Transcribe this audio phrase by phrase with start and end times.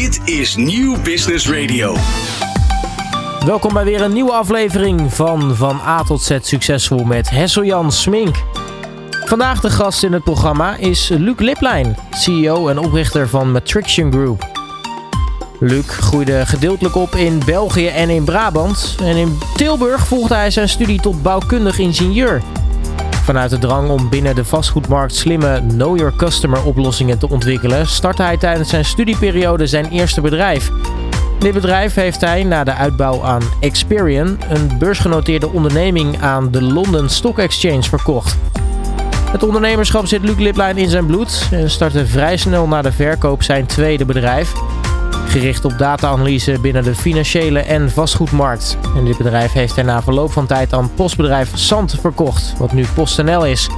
[0.00, 1.96] Dit is Nieuw Business Radio.
[3.46, 8.36] Welkom bij weer een nieuwe aflevering van Van A tot Z Succesvol met Hesseljan Smink.
[9.24, 14.48] Vandaag de gast in het programma is Luc Liplijn, CEO en oprichter van Matrixion Group.
[15.58, 18.96] Luc groeide gedeeltelijk op in België en in Brabant.
[19.02, 22.42] En in Tilburg volgde hij zijn studie tot bouwkundig ingenieur.
[23.30, 28.22] Vanuit de drang om binnen de vastgoedmarkt slimme Know Your Customer oplossingen te ontwikkelen, startte
[28.22, 30.70] hij tijdens zijn studieperiode zijn eerste bedrijf.
[31.38, 37.08] Dit bedrijf heeft hij na de uitbouw aan Experian, een beursgenoteerde onderneming aan de London
[37.08, 38.36] Stock Exchange, verkocht.
[39.30, 43.42] Het ondernemerschap zit Luc Liplijn in zijn bloed en startte vrij snel na de verkoop
[43.42, 44.52] zijn tweede bedrijf.
[45.30, 48.78] Gericht op data-analyse binnen de financiële en vastgoedmarkt.
[48.96, 52.84] En dit bedrijf heeft hij na verloop van tijd aan postbedrijf Sant verkocht, wat nu
[52.94, 53.68] PostNL is.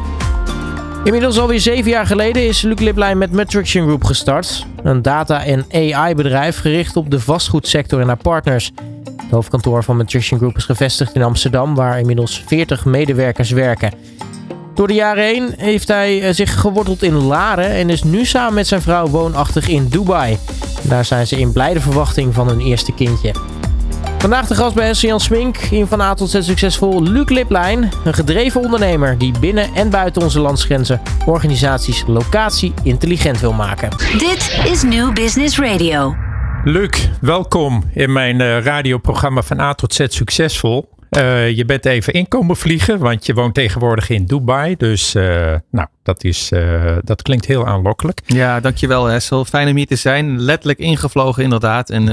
[1.04, 4.66] Inmiddels alweer zeven jaar geleden is Luc Liplijn met Matrixion Group gestart.
[4.82, 8.72] Een data- en AI-bedrijf gericht op de vastgoedsector en haar partners.
[9.16, 13.92] Het hoofdkantoor van Matrixion Group is gevestigd in Amsterdam, waar inmiddels 40 medewerkers werken.
[14.74, 18.54] Door de jaren heen heeft hij eh, zich geworteld in Laren en is nu samen
[18.54, 20.38] met zijn vrouw woonachtig in Dubai.
[20.82, 23.34] Daar zijn ze in blijde verwachting van hun eerste kindje.
[24.18, 27.90] Vandaag de gast bij Jan Smink, in van A tot Z succesvol Luc Liplijn.
[28.04, 33.90] Een gedreven ondernemer die binnen en buiten onze landsgrenzen organisaties locatie intelligent wil maken.
[34.18, 36.14] Dit is New Business Radio.
[36.64, 40.88] Luc, welkom in mijn uh, radioprogramma van A tot Z Succesvol.
[41.18, 44.76] Uh, je bent even inkomen vliegen, want je woont tegenwoordig in Dubai.
[44.76, 48.20] Dus uh, nou, dat, is, uh, dat klinkt heel aanlokkelijk.
[48.26, 49.44] Ja, dankjewel Hessel.
[49.44, 50.40] Fijn om hier te zijn.
[50.40, 51.90] Letterlijk ingevlogen inderdaad.
[51.90, 52.06] En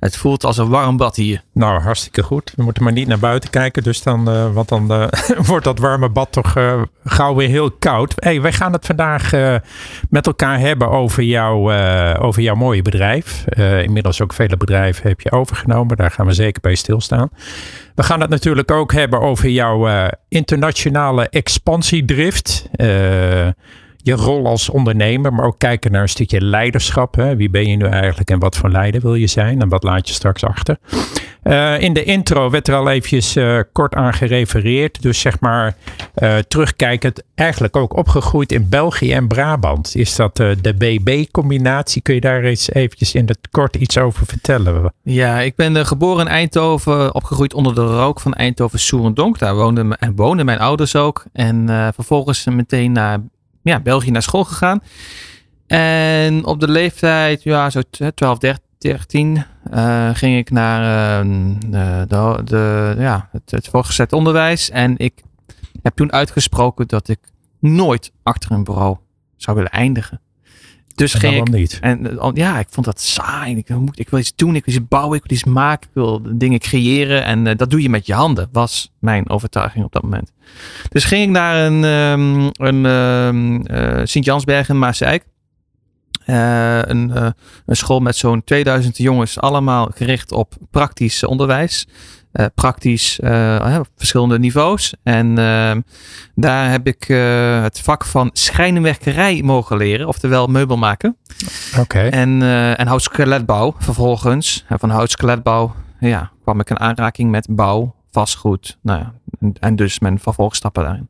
[0.00, 1.42] het voelt als een warm bad hier.
[1.52, 2.52] Nou, hartstikke goed.
[2.56, 3.82] We moeten maar niet naar buiten kijken.
[3.82, 4.86] Dus dan, want dan
[5.50, 6.56] wordt dat warme bad toch
[7.04, 8.12] gauw weer heel koud.
[8.16, 9.30] Hey, wij gaan het vandaag
[10.10, 11.72] met elkaar hebben over, jou,
[12.18, 13.44] over jouw mooie bedrijf.
[13.56, 15.96] inmiddels ook vele bedrijven heb je overgenomen.
[15.96, 17.30] Daar gaan we zeker bij stilstaan.
[17.94, 22.68] We gaan het natuurlijk ook hebben over jouw internationale expansiedrift.
[24.02, 27.14] Je rol als ondernemer, maar ook kijken naar een stukje leiderschap.
[27.14, 27.36] Hè?
[27.36, 30.08] Wie ben je nu eigenlijk en wat voor leider wil je zijn en wat laat
[30.08, 30.78] je straks achter?
[31.44, 35.02] Uh, in de intro werd er al eventjes uh, kort aan gerefereerd.
[35.02, 35.76] Dus zeg maar
[36.22, 39.96] uh, terugkijkend, eigenlijk ook opgegroeid in België en Brabant.
[39.96, 42.02] Is dat de BB-combinatie?
[42.02, 44.92] Kun je daar eens eventjes in het kort iets over vertellen?
[45.02, 49.38] Ja, ik ben geboren in Eindhoven, opgegroeid onder de rook van Eindhoven Soerendonk.
[49.38, 51.24] Daar woonden, woonden mijn ouders ook.
[51.32, 53.18] En vervolgens meteen naar
[53.62, 54.82] ja, België naar school gegaan.
[55.66, 57.80] En op de leeftijd, ja, zo
[58.14, 58.38] 12,
[58.78, 64.70] 13, uh, ging ik naar uh, de, de, ja, het, het onderwijs.
[64.70, 65.22] En ik
[65.82, 67.18] heb toen uitgesproken dat ik
[67.58, 68.96] nooit achter een bureau
[69.36, 70.20] zou willen eindigen.
[70.94, 71.52] Dus en ging ik.
[71.52, 71.78] Niet.
[71.80, 73.56] En ja, ik vond dat saai.
[73.56, 75.94] Ik, moet, ik wil iets doen, ik wil iets bouwen, ik wil iets maken, ik
[75.94, 77.24] wil dingen creëren.
[77.24, 80.32] En uh, dat doe je met je handen, was mijn overtuiging op dat moment.
[80.88, 85.24] Dus ging ik naar een, um, een um, uh, Sint-Jansberg in Maaseik.
[86.26, 87.34] Uh, een,
[87.66, 91.86] een school met zo'n 2000 jongens, allemaal gericht op praktisch onderwijs.
[92.32, 93.18] Uh, praktisch
[93.96, 94.94] verschillende niveaus.
[95.02, 95.80] En ehm,
[96.34, 97.04] daar heb ik
[97.62, 101.16] het vak van schrijnenwerkerij mogen leren, oftewel meubel maken.
[101.70, 101.80] Oké.
[101.80, 102.08] Okay.
[102.08, 102.42] En,
[102.76, 104.64] en houtskeletbouw vervolgens.
[104.68, 108.78] En van houtskeletbouw ja, kwam ik in aanraking met bouw, vastgoed.
[108.82, 111.08] Nou ja, en, en dus mijn vervolgstappen daarin.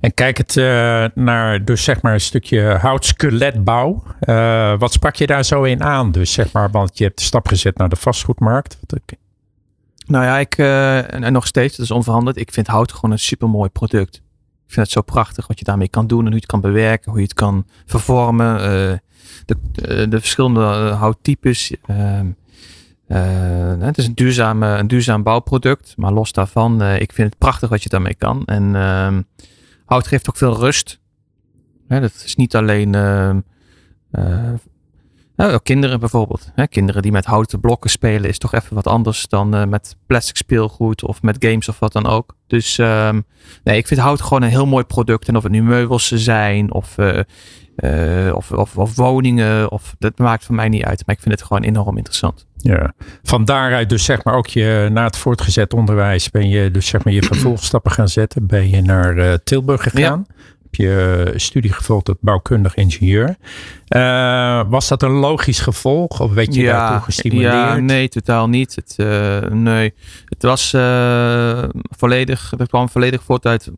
[0.00, 0.54] En kijk het
[1.14, 4.02] naar dus zeg maar een stukje houtskeletbouw.
[4.78, 6.12] Wat sprak je daar zo in aan?
[6.12, 8.78] Dus zeg maar, want je hebt de stap gezet naar de vastgoedmarkt.
[10.06, 12.36] Nou ja, ik, uh, en nog steeds, dat is onveranderd.
[12.36, 14.16] Ik vind hout gewoon een super mooi product.
[14.66, 16.60] Ik vind het zo prachtig wat je daarmee kan doen en hoe je het kan
[16.60, 18.58] bewerken, hoe je het kan vervormen.
[19.46, 19.56] de,
[20.08, 21.76] de verschillende houttypes.
[21.86, 22.26] ehm,
[23.80, 27.82] het is een, duurzame, een duurzaam bouwproduct, maar los daarvan, ik vind het prachtig wat
[27.82, 28.44] je daarmee kan.
[28.44, 29.18] En uh,
[29.84, 31.00] hout geeft ook veel rust.
[31.88, 32.94] Dat is niet alleen
[35.36, 36.50] nou, kinderen bijvoorbeeld.
[36.54, 40.36] Hè, kinderen die met houten blokken spelen is toch even wat anders dan met plastic
[40.36, 42.36] speelgoed of met games of wat dan ook.
[42.46, 43.20] Dus ehm,
[43.64, 45.28] nee, ik vind hout gewoon een heel mooi product.
[45.28, 46.96] En of het nu meubels zijn of
[47.76, 49.70] uh, of, of, of, woningen.
[49.70, 51.06] Of, dat maakt voor mij niet uit.
[51.06, 52.46] Maar ik vind het gewoon enorm interessant.
[52.56, 56.86] Ja, van daaruit dus zeg maar ook je na het voortgezet onderwijs ben je dus
[56.86, 58.46] zeg maar je vervolgstappen gaan zetten.
[58.46, 60.26] Ben je naar Tilburg gegaan.
[60.28, 60.34] Ja.
[60.76, 63.36] Je studie gevolgd tot bouwkundig ingenieur.
[63.88, 67.52] Uh, was dat een logisch gevolg of werd je ja, daartoe gestimuleerd?
[67.52, 68.74] Ja, nee, totaal niet.
[68.74, 69.94] Het, uh, nee,
[70.24, 70.70] het was
[71.96, 73.70] volledig, dat kwam volledig voort uit,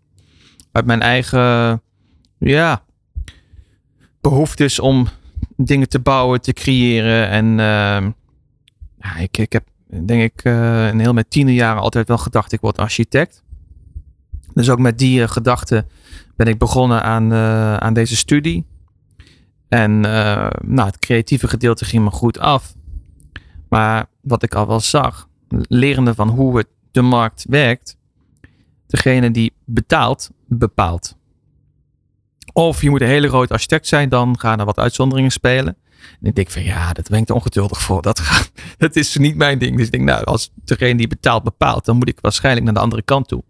[0.72, 1.82] uit mijn eigen,
[2.38, 2.82] ja,
[4.20, 5.08] behoeftes om
[5.56, 7.28] dingen te bouwen, te creëren.
[7.28, 8.10] En ehm,
[8.98, 9.64] ja, ik, ik heb
[10.06, 10.44] denk ik
[10.92, 13.42] in heel mijn tienerjaren altijd wel gedacht ik word architect.
[14.54, 15.86] Dus ook met die uh, gedachte
[16.38, 18.66] ben ik begonnen aan, uh, aan deze studie.
[19.68, 22.74] En nou, het creatieve gedeelte ging me goed af.
[23.68, 25.28] Maar wat ik al wel zag,
[25.68, 27.96] lerende van hoe het de markt werkt,
[28.86, 31.16] degene die betaalt, bepaalt.
[32.52, 35.76] Of je moet een hele grote architect zijn, dan gaan er wat uitzonderingen spelen.
[36.20, 38.02] En ik denk van ja, dat ben ik ongeduldig voor.
[38.02, 39.76] Dat, gaat, dat is niet mijn ding.
[39.76, 42.80] Dus ik denk nou, als degene die betaalt bepaalt, dan moet ik waarschijnlijk naar de
[42.80, 43.42] andere kant toe.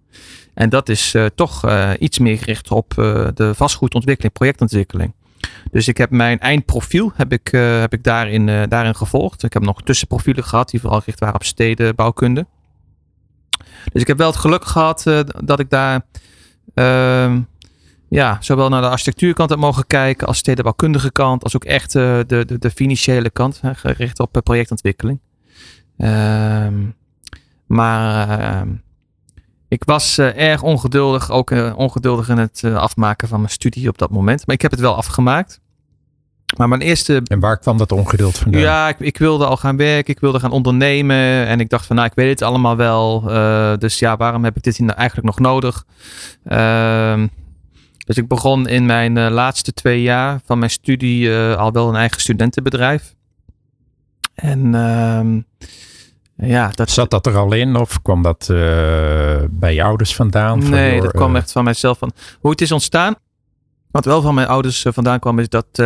[0.59, 5.13] En dat is uh, toch uh, iets meer gericht op uh, de vastgoedontwikkeling, projectontwikkeling.
[5.71, 7.49] Dus ik heb mijn eindprofiel heb ik,
[7.81, 9.43] heb ik daarin, daarin gevolgd.
[9.43, 12.47] Ik heb nog tussenprofielen gehad die vooral gericht waren op stedenbouwkunde.
[13.93, 15.03] Dus ik heb wel het geluk gehad
[15.45, 16.01] dat ik daar
[16.75, 17.41] ehm,
[18.09, 22.25] ja, zowel naar de architectuurkant heb mogen kijken als stedenbouwkundige kant, als ook echt de,
[22.27, 25.21] de, de, financiële kant, gericht op projectontwikkeling.
[25.99, 26.67] Uh,
[27.67, 28.69] maar ehm,
[29.69, 34.11] ik was eh, erg ongeduldig, ook ongeduldig in het afmaken van mijn studie op dat
[34.11, 34.47] moment.
[34.47, 35.61] Maar ik heb het wel afgemaakt.
[36.57, 37.23] Maar mijn eerste.
[37.25, 38.61] En waar kwam dat ongeduld vandaan?
[38.61, 41.47] Ja, ik, ik, wilde al gaan werken, ik wilde gaan ondernemen.
[41.47, 43.21] En ik dacht van, nou, ik weet het allemaal wel.
[43.79, 45.85] dus ja, waarom heb ik dit nou eigenlijk nog nodig?
[46.45, 47.27] Ehm
[48.07, 52.21] dus ik begon in mijn laatste twee jaar van mijn studie al wel een eigen
[52.21, 53.15] studentenbedrijf.
[54.35, 55.21] En uh,
[56.47, 56.91] ja, dat...
[56.91, 58.59] Zat dat er al in of kwam dat uh,
[59.51, 60.71] bij je ouders vandaan?
[60.71, 61.99] Nee, dat kwam echt van mijzelf.
[61.99, 63.15] Van, hoe het is ontstaan.
[63.91, 65.83] Wat wel van mijn ouders vandaan kwam is dat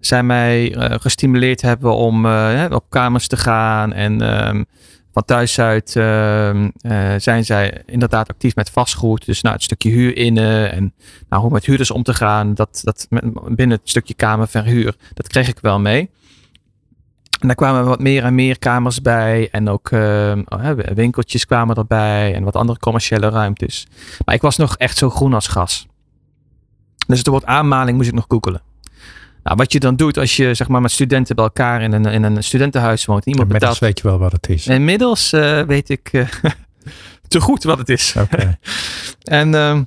[0.00, 2.26] zij mij gestimuleerd hebben om
[2.72, 4.62] op kamers te gaan en ehm,
[5.12, 6.64] van thuis uit uh,
[7.16, 9.26] zijn zij inderdaad actief met vastgoed.
[9.26, 10.94] Dus nou, het stukje huur innen en
[11.28, 12.54] nou, hoe met huurders om te gaan.
[12.54, 13.06] Dat, dat
[13.48, 16.10] binnen het stukje kamerverhuur, dat kreeg ik wel mee.
[17.40, 19.48] En daar kwamen wat meer en meer kamers bij.
[19.50, 20.32] En ook uh,
[20.94, 22.34] winkeltjes kwamen erbij.
[22.34, 23.86] En wat andere commerciële ruimtes.
[24.24, 25.86] Maar ik was nog echt zo groen als gas.
[27.06, 28.62] Dus het woord aanmaling moest ik nog googelen.
[29.42, 32.06] Nou, wat je dan doet als je zeg maar, met studenten bij elkaar in een,
[32.06, 33.26] in een studentenhuis woont.
[33.26, 33.94] Iemand Inmiddels betaalt...
[33.94, 34.66] weet je wel wat het is.
[34.66, 36.28] Inmiddels uh, weet ik uh,
[37.28, 38.14] te goed wat het is.
[38.18, 38.58] Okay.
[39.40, 39.80] en uh,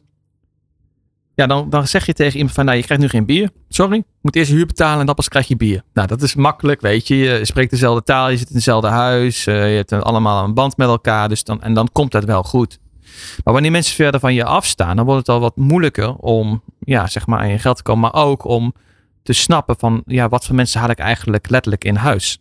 [1.36, 3.50] ja, dan, dan zeg je tegen iemand van, nou, je krijgt nu geen bier.
[3.70, 5.84] Sorry, je moet eerst huur betalen en dan pas krijg je bier.
[5.94, 7.16] Nou, dat is makkelijk, weet je.
[7.16, 9.44] Je spreekt dezelfde taal, je zit in hetzelfde huis.
[9.44, 11.30] je hebt allemaal een band met elkaar.
[11.30, 12.80] Dus dan, en dan komt het wel goed.
[13.44, 17.08] Maar wanneer mensen verder van je afstaan, dan wordt het al wat moeilijker om, ja,
[17.08, 18.12] zeg maar, aan je geld te komen.
[18.12, 18.74] Maar ook om
[19.24, 22.40] te snappen van ja, wat voor mensen had ik eigenlijk letterlijk in huis.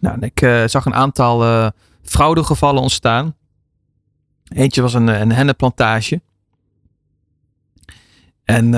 [0.00, 1.68] Nou, ik uh, zag een aantal uh,
[2.02, 3.34] fraudegevallen ontstaan.
[4.48, 6.20] Eentje was een, een hennenplantage.
[8.46, 8.72] En uh,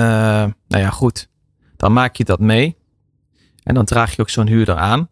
[0.67, 1.29] nou ja, goed.
[1.75, 2.77] Dan maak je dat mee.
[3.63, 5.09] En dan draag je ook zo'n huurder aan.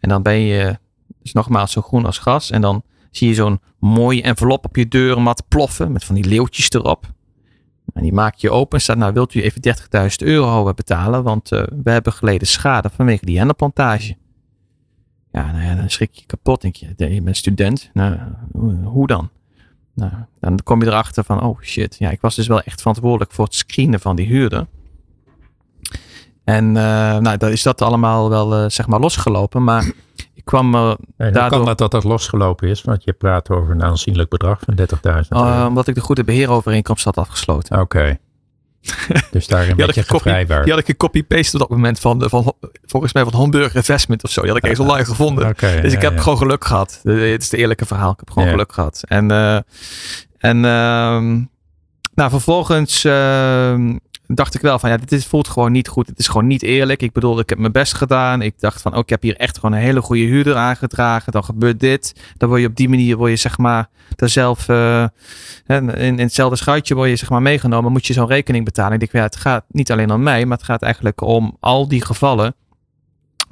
[0.00, 0.78] En dan ben je
[1.22, 2.50] dus nogmaals zo groen als gas.
[2.50, 5.92] En dan zie je zo'n mooie envelop op je deurmat ploffen.
[5.92, 7.06] Met van die leeuwtjes erop.
[7.92, 9.60] En die maak je open en staat, nou wilt u even
[10.20, 14.16] 30.000 euro betalen, want uh, we hebben geleden schade vanwege die hennenplantage.
[15.32, 16.60] Ja, nou ja, dan schrik je kapot.
[16.60, 17.90] Denk je, je bent student.
[17.92, 18.18] Nou,
[18.84, 19.30] hoe dan?
[19.98, 23.32] Nou, dan kom je erachter van, oh shit, ja, ik was dus wel echt verantwoordelijk
[23.32, 24.66] voor het screenen van die huurder.
[26.44, 26.72] En uh,
[27.16, 29.64] nou, dan is dat allemaal wel, uh, zeg maar, losgelopen.
[29.64, 29.92] Maar
[30.44, 31.58] kwam er nee, daardoor...
[31.58, 32.82] kan dat dat dat losgelopen is?
[32.82, 37.04] Want je praat over een aanzienlijk bedrag van 30.000 uh, Omdat ik de goede beheerovereenkomst
[37.04, 37.80] had afgesloten.
[37.80, 38.18] Oké.
[39.30, 40.62] dus daar een beetje vrijbaar.
[40.62, 42.52] Die had ik een copy-paste op dat moment van, van,
[42.84, 44.40] volgens mij van Hamburg Investment of zo.
[44.40, 45.48] Die had ik eens online gevonden.
[45.48, 47.00] Okay, dus ik heb gewoon geluk gehad.
[47.02, 48.10] Het is het eerlijke verhaal.
[48.10, 49.02] Ik heb gewoon geluk gehad.
[49.06, 49.58] En, uh,
[50.38, 50.62] en uh,
[52.14, 53.74] nou, vervolgens uh,
[54.34, 56.06] dacht ik wel van ja, dit voelt gewoon niet goed.
[56.06, 57.02] Het is gewoon niet eerlijk.
[57.02, 58.42] Ik bedoel, ik heb mijn best gedaan.
[58.42, 61.32] Ik dacht van, oh, ik heb hier echt gewoon een hele goede huurder aangedragen.
[61.32, 62.14] Dan gebeurt dit.
[62.36, 65.06] Dan word je op die manier, word je zeg maar, daar zelf uh,
[65.66, 67.92] in, in hetzelfde schuitje word je zeg maar meegenomen.
[67.92, 69.00] Moet je zo'n rekening betalen.
[69.00, 72.04] Ik denk, het gaat niet alleen om mij, maar het gaat eigenlijk om al die
[72.04, 72.54] gevallen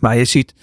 [0.01, 0.55] maar je ziet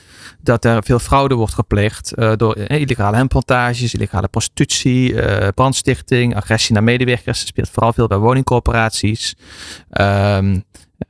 [0.41, 6.35] dat er veel fraude wordt gepleegd uh, door uh, illegale hemplantages, illegale prostitutie, uh, brandstichting,
[6.35, 7.39] agressie naar medewerkers.
[7.39, 9.35] Dat speelt vooral veel bij woningcorporaties.
[9.91, 10.63] Um,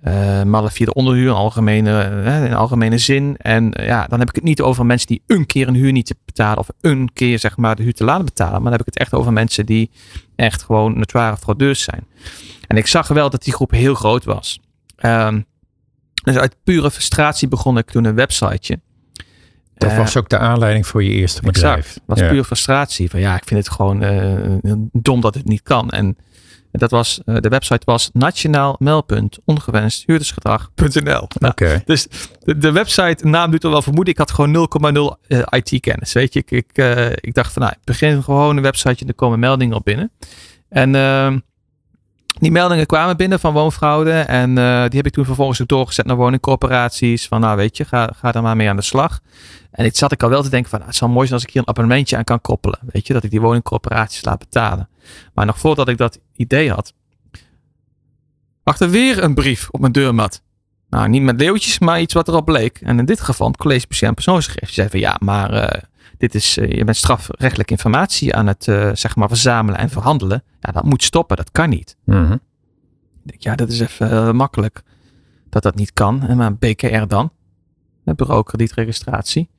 [0.04, 3.36] uh, via de onderhuur in algemene, in algemene zin.
[3.38, 6.06] En ja, dan heb ik het niet over mensen die een keer een huur niet
[6.06, 8.54] te betalen of een keer zeg maar de huur te laten betalen.
[8.54, 9.92] Maar dan heb ik het echt over mensen die
[10.36, 12.08] echt gewoon notoire fraudeurs zijn.
[12.68, 14.60] En ik zag wel dat die groep heel groot was.
[15.06, 15.46] Um,
[16.24, 18.80] dus uit pure frustratie begon ik toen een websiteje.
[19.78, 21.78] Dat uh, was ook de aanleiding voor je eerste bedrijf.
[21.78, 22.02] Exact.
[22.06, 22.30] was ja.
[22.30, 23.10] puur frustratie.
[23.10, 25.90] Van ja, ik vind het gewoon uh, dom dat het niet kan.
[25.90, 26.18] En
[26.72, 31.28] Dat was, uh, de website was nationaal meldpunt ongewenst huurdersgedrag.nl.
[31.40, 31.82] Oké.
[31.86, 32.08] Dus
[32.40, 34.14] de, de, website naam doet er wel vermoeden.
[34.14, 34.70] Ik had gewoon
[35.18, 36.14] 0,0 uh, IT kennis.
[36.14, 36.78] Weet je, ik, ik,
[37.22, 40.12] ik dacht van nou, ik begin gewoon een website en er komen meldingen op binnen.
[40.70, 41.40] En ehm,
[42.34, 44.12] die meldingen kwamen binnen van woonfraude.
[44.12, 47.28] En uh, die heb ik toen vervolgens ook doorgezet naar woningcorporaties.
[47.28, 49.20] Van nou weet je, ga, ga daar maar mee aan de slag.
[49.72, 51.48] En ik zat ik al wel te denken van nou, het zou mooi zijn als
[51.48, 52.80] ik hier een abonnementje aan kan koppelen.
[52.92, 54.90] Weet je, dat ik die woningcorporaties laat betalen.
[55.34, 56.94] Maar nog voordat ik dat idee had,
[58.64, 60.42] achter weer een brief op mijn deurmat.
[60.90, 62.80] Nou, niet met leeuwtjes, maar iets wat erop bleek.
[62.82, 64.74] En in dit geval het college patiënt persoonsgegevens.
[64.74, 65.82] zei van ja, maar uh,
[66.24, 70.44] dit is, uh, je bent strafrechtelijke informatie aan het uh, zeg maar verzamelen en verhandelen.
[70.60, 71.98] Ja, dat moet stoppen, dat kan niet.
[72.04, 72.40] Mm -hmm.
[73.24, 74.82] Ik denk, ja, dat is even makkelijk
[75.50, 76.28] dat dat niet kan.
[76.28, 77.32] En maar BKR dan,
[78.06, 79.50] het bureau kredietregistratie,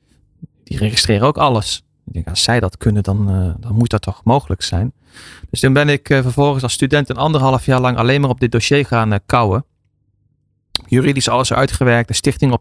[0.63, 1.83] die registreren ook alles.
[2.05, 3.25] Ik denk, als zij dat kunnen, dan,
[3.59, 4.93] dan moet dat toch mogelijk zijn.
[5.49, 8.51] Dus toen ben ik vervolgens als student een anderhalf jaar lang alleen maar op dit
[8.51, 9.65] dossier gaan kouwen
[10.87, 12.51] juridisch alles uitgewerkt, een stichting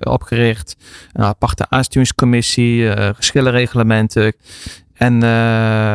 [0.00, 0.76] opgericht,
[1.12, 4.34] een aparte aansturingscommissie, geschillenreglementen.
[4.92, 5.20] En uh,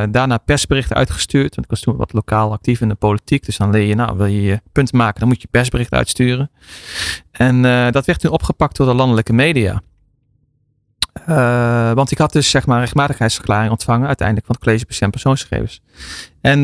[0.10, 1.56] daarna persberichten uitgestuurd.
[1.56, 3.46] Want ik was toen wat lokaal actief in de politiek.
[3.46, 6.52] Dus dan leer je, nou, wil je punt maken, dan moet je persbericht uitsturen.
[7.32, 9.82] En uh, dat werd toen opgepakt door de landelijke media.
[11.94, 15.82] Want ik had dus zeg maar een rechtmatigheidsverklaring ontvangen uiteindelijk van het college patiënt persoonsgegevens.
[16.42, 16.64] En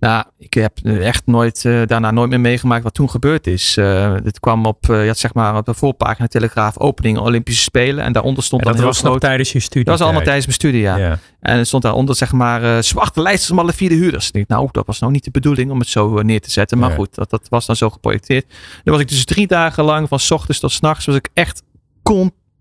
[0.00, 3.76] nou, ik heb echt nooit, uh, daarna nooit meer meegemaakt wat toen gebeurd is.
[3.76, 8.04] Uh, dit kwam op, uh, ja, zeg maar, op de voorpagina Telegraaf opening Olympische Spelen.
[8.04, 9.84] En daaronder stond en dat dan was nog tijdens je studie?
[9.84, 10.96] Dat was allemaal tijdens mijn studie, ja.
[10.96, 11.18] ja.
[11.40, 14.26] En er stond daaronder, zeg maar, zwarte lijsters van alle vierde huurders.
[14.26, 16.78] Ik denk, nou, dat was nou niet de bedoeling om het zo neer te zetten.
[16.78, 16.96] Maar ja.
[16.96, 18.46] goed, dat, dat was dan zo geprojecteerd.
[18.82, 21.28] Dan was ik dus drie dagen lang, van s ochtends tot s nachts, was ik
[21.32, 21.62] echt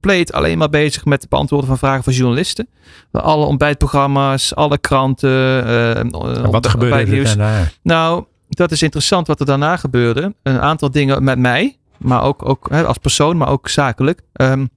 [0.03, 2.67] compleet alleen maar bezig met het beantwoorden van vragen van journalisten.
[3.12, 5.67] Alle ontbijtprogramma's, alle kranten.
[5.67, 7.67] Uh, wat gebeurde er daarna?
[7.81, 10.36] Nou, dat is interessant wat er daarna gebeurde.
[10.43, 14.22] Een aantal dingen met mij, maar ook, ook hè, als persoon, maar ook zakelijk.
[14.33, 14.69] Um,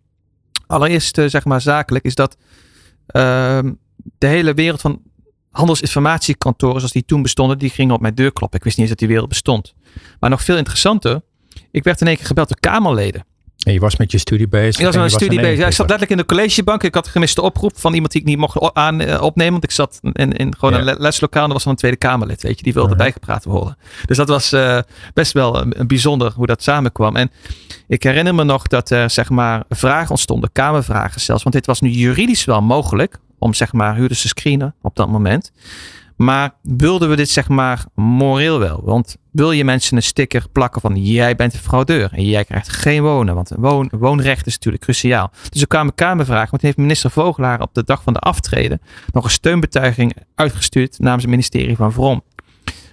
[0.66, 2.36] allereerst, uh, zeg maar zakelijk, is dat
[3.16, 3.78] um,
[4.18, 5.02] de hele wereld van
[5.50, 8.58] handelsinformatiekantoren, zoals die toen bestonden, die gingen op mijn deur kloppen.
[8.58, 9.74] Ik wist niet eens dat die wereld bestond.
[10.20, 11.22] Maar nog veel interessanter,
[11.70, 13.24] ik werd in één keer gebeld door Kamerleden.
[13.66, 14.78] En je was met je studie bezig?
[14.78, 15.58] Ik was met mijn studie bezig.
[15.58, 16.82] Ja, ik zat letterlijk in de collegebank.
[16.82, 19.52] Ik had gemiste oproep van iemand die ik niet mocht aan, uh, opnemen.
[19.52, 20.92] Want ik zat in, in gewoon ja.
[20.92, 21.42] een leslokaal.
[21.42, 22.42] En er was van een Tweede Kamerlid.
[22.42, 23.04] Weet je, die wilde uh -huh.
[23.04, 23.76] bijgepraat worden.
[24.04, 24.78] Dus dat was uh,
[25.14, 27.16] best wel een, een bijzonder hoe dat samenkwam.
[27.16, 27.30] En
[27.86, 30.52] ik herinner me nog dat er zeg maar vragen ontstonden.
[30.52, 31.42] Kamervragen zelfs.
[31.42, 33.18] Want dit was nu juridisch wel mogelijk.
[33.38, 35.52] Om zeg maar huurders te screenen op dat moment.
[36.16, 38.80] Maar wilden we dit zeg maar moreel wel?
[38.84, 42.68] Want wil je mensen een sticker plakken van jij bent een fraudeur en jij krijgt
[42.68, 43.34] geen wonen?
[43.34, 45.30] Want woon, woonrecht is natuurlijk cruciaal.
[45.50, 46.50] Dus er kwamen kamervragen.
[46.50, 48.80] Want heeft minister Vogelaar op de dag van de aftreden
[49.12, 52.22] nog een steunbetuiging uitgestuurd namens het ministerie van Vrom.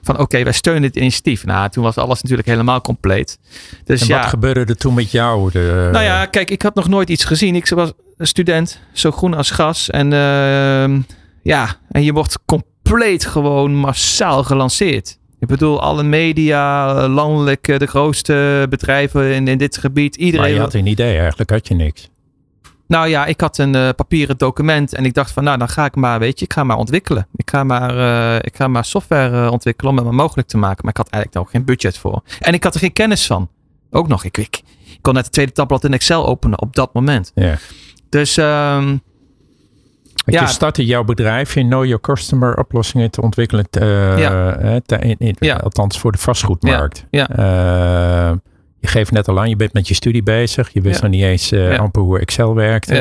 [0.01, 1.45] Van oké, okay, wij steunen dit initiatief.
[1.45, 3.39] Nou, toen was alles natuurlijk helemaal compleet.
[3.83, 5.51] Dus en ja, wat gebeurde er toen met jou?
[5.51, 5.89] De...
[5.91, 7.55] Nou ja, kijk, ik had nog nooit iets gezien.
[7.55, 9.89] Ik was een student, zo groen als gas.
[9.89, 11.01] En uh,
[11.43, 15.17] ja, en je wordt compleet gewoon massaal gelanceerd.
[15.43, 20.15] Ik bedoel, alle media, landelijk, de grootste bedrijven in, in dit gebied.
[20.15, 20.45] Iedereen.
[20.45, 22.09] Maar je had een idee, eigenlijk had je niks.
[22.87, 25.85] Nou ja, ik had een uh, papieren document en ik dacht van, nou dan ga
[25.85, 27.27] ik maar, weet je, ik ga maar ontwikkelen.
[27.35, 30.57] Ik ga maar, uh, ik ga maar software uh, ontwikkelen om het maar mogelijk te
[30.57, 30.79] maken.
[30.81, 32.21] Maar ik had eigenlijk nog geen budget voor.
[32.39, 33.49] En ik had er geen kennis van.
[33.91, 36.93] Ook nog, ik, ik, ik kon net het tweede tabblad in Excel openen op dat
[36.93, 37.31] moment.
[37.35, 37.57] Ja.
[38.09, 38.45] Dus um,
[38.85, 39.01] want
[40.25, 40.41] ja.
[40.41, 43.65] je startte jouw bedrijf in Know Your Customer oplossingen te ontwikkelen.
[43.81, 44.79] Uh, ja.
[44.85, 45.55] te, in, in, ja.
[45.55, 47.05] Althans voor de vastgoedmarkt.
[47.09, 47.29] Ja.
[47.29, 48.35] Uh,
[48.79, 50.69] je geeft net al aan, je bent met je studie bezig.
[50.73, 52.93] Je wist nog niet eens uh, amper hoe Excel werkte.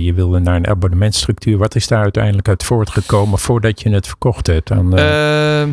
[0.00, 1.58] je wilde naar een abonnementstructuur.
[1.58, 4.70] Wat is daar uiteindelijk uit voortgekomen voordat je het verkocht hebt?
[4.70, 4.88] Aan,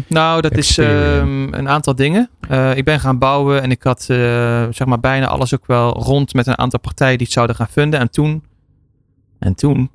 [0.07, 1.49] nou, dat Experian.
[1.51, 2.29] is een aantal dingen.
[2.75, 4.01] ik ben gaan bouwen en ik had
[4.69, 7.67] zeg maar bijna alles ook wel rond met een aantal partijen die het zouden gaan
[7.67, 7.99] funden.
[7.99, 8.43] En toen,
[9.39, 9.89] en toen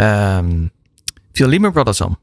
[0.00, 0.70] um,
[1.32, 2.18] viel Lehman Brothers om.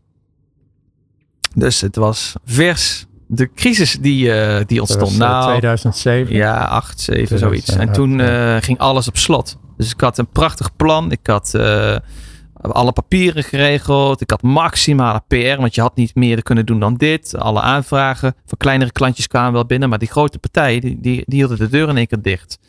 [1.56, 5.18] Dus het was vers de crisis die, uh, die ontstond.
[5.18, 6.36] Was, uh, nou, 2007?
[6.36, 7.76] Ja, 8, 7, zoiets.
[7.76, 9.58] En toen uh, ging alles op slot.
[9.78, 11.12] Dus ik had een prachtig plan.
[11.12, 11.98] Ik had uh,
[12.62, 14.22] alle papieren geregeld.
[14.22, 17.38] Ik had maximale PR, want je had niet meer kunnen doen dan dit.
[17.38, 19.90] Alle aanvragen van kleinere klantjes kwamen wel binnen.
[19.90, 22.60] Maar die grote partijen, die, die, die hielden de deur in één keer dicht.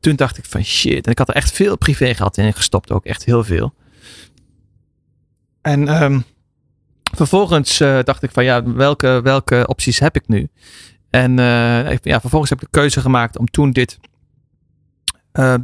[0.00, 1.04] Toen dacht ik van shit.
[1.04, 2.92] En ik had er echt veel privé gehad in gestopt.
[2.92, 3.74] Ook echt heel veel.
[5.64, 6.24] En um,
[7.16, 10.48] vervolgens uh, dacht ik van ja, welke, welke opties heb ik nu?
[11.10, 13.98] En uh, ja, vervolgens heb ik de keuze gemaakt om toen dit
[15.32, 15.54] uh,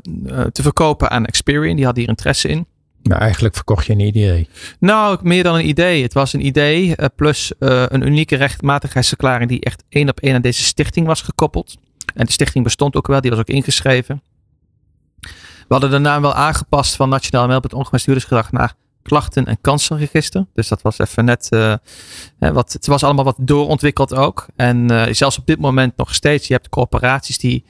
[0.52, 1.76] te verkopen aan Experian.
[1.76, 2.66] Die had hier interesse in.
[3.02, 4.48] Nou, eigenlijk verkocht je een idee.
[4.78, 6.02] Nou, meer dan een idee.
[6.02, 10.62] Het was een idee plus een unieke rechtmatigheidsverklaring die echt één op één aan deze
[10.62, 11.76] stichting was gekoppeld.
[12.14, 14.22] En de stichting bestond ook wel, die was ook ingeschreven.
[15.20, 20.46] We hadden de naam wel aangepast van Nationaal Meldpunt Ongewenst Huurdersgedrag naar klachten- en kansenregister.
[20.54, 21.74] Dus dat was even net uh,
[22.38, 24.46] wat, het was allemaal wat doorontwikkeld ook.
[24.56, 27.64] En uh, zelfs op dit moment nog steeds, je hebt corporaties die,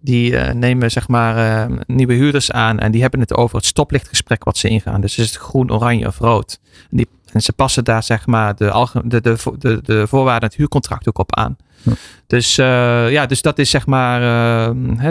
[0.00, 4.44] die uh, nemen zeg maar nieuwe huurders aan en die hebben het over het stoplichtgesprek
[4.44, 5.00] wat ze ingaan.
[5.00, 6.60] Dus is het groen, oranje of rood.
[6.90, 10.58] En, die, en ze passen daar zeg maar de, de, de, de, de voorwaarden het
[10.58, 11.56] huurcontract ook op aan.
[11.82, 11.92] Ja.
[12.26, 14.20] Dus ja, dus dat is zeg maar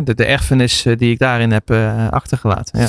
[0.04, 1.72] de, de erfenis die ik daarin heb
[2.12, 2.80] achtergelaten.
[2.80, 2.88] Ja.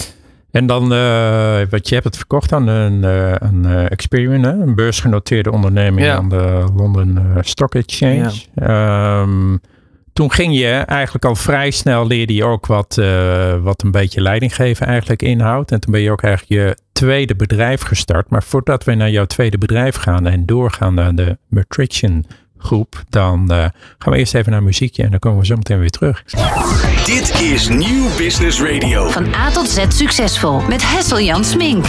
[0.56, 4.74] En dan, uh, wat je hebt het verkocht aan een, uh, een uh, Experian, een
[4.74, 6.14] beursgenoteerde onderneming ja.
[6.14, 8.32] aan de London Stock Exchange.
[8.54, 9.20] Ja.
[9.20, 9.60] Um,
[10.12, 13.00] toen ging je eigenlijk al vrij snel leerde je ook wat,
[13.62, 15.72] wat een beetje leiding geven eigenlijk inhoudt.
[15.72, 18.30] En toen ben je ook eigenlijk je tweede bedrijf gestart.
[18.30, 22.24] Maar voordat we naar jouw tweede bedrijf gaan en doorgaan naar de Matrician
[22.58, 23.58] groep, dan uh,
[23.98, 26.22] gaan we eerst even naar muziekje en dan komen we zo meteen weer terug.
[27.04, 29.10] Dit is Nieuw Business Radio.
[29.10, 31.84] Van A tot Z succesvol met Hessel Jan Smink.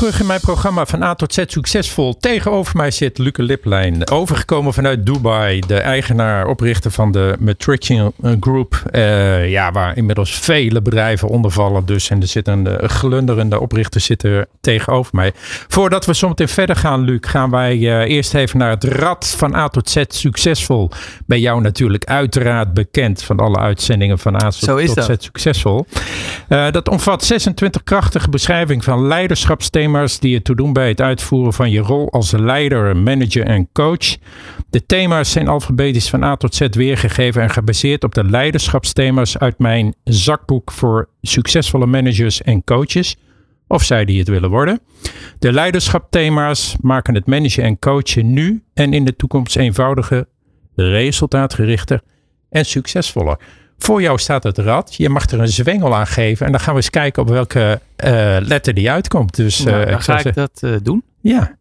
[0.00, 2.16] Terug in mijn programma van A tot Z succesvol.
[2.18, 4.10] Tegenover mij zit Luke Liplijn.
[4.10, 5.60] Overgekomen vanuit Dubai.
[5.66, 8.82] De eigenaar, oprichter van de Matrician Group.
[8.92, 11.86] Uh, ja, waar inmiddels vele bedrijven onder vallen.
[11.86, 15.32] Dus en er zit een uh, glunderende oprichter zit er tegenover mij.
[15.68, 19.54] Voordat we zometeen verder gaan, Luc, gaan wij uh, eerst even naar het rad van
[19.54, 20.90] A tot Z succesvol.
[21.26, 25.86] Bij jou natuurlijk uiteraard bekend van alle uitzendingen van A tot Z succesvol.
[26.48, 31.80] dat omvat 26 krachtige beschrijvingen van leiderschapsthema's die je doen bij het uitvoeren van je
[31.80, 34.16] rol als leider, manager en coach.
[34.70, 39.58] De thema's zijn alfabetisch van A tot Z weergegeven en gebaseerd op de leiderschapsthema's uit
[39.58, 43.16] mijn zakboek voor succesvolle managers en coaches.
[43.68, 44.80] Of zij die het willen worden.
[45.38, 50.26] De leiderschapthema's maken het managen en coachen nu en in de toekomst eenvoudiger,
[50.74, 52.00] resultaatgerichter
[52.50, 53.38] en succesvoller.
[53.82, 54.94] Voor jou staat het rad.
[54.94, 56.46] Je mag er een zwengel aan geven.
[56.46, 59.36] En dan gaan we eens kijken op welke uh, letter die uitkomt.
[59.36, 61.02] Dus, nou, dan ik ga ik dat uh, doen.
[61.20, 61.58] Ja.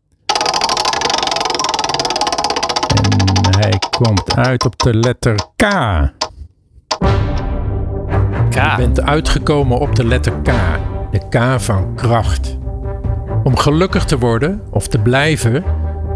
[2.96, 5.66] En hij komt uit op de letter K.
[8.50, 8.54] K.
[8.54, 10.52] Je bent uitgekomen op de letter K.
[11.12, 12.58] De K van kracht.
[13.44, 15.64] Om gelukkig te worden of te blijven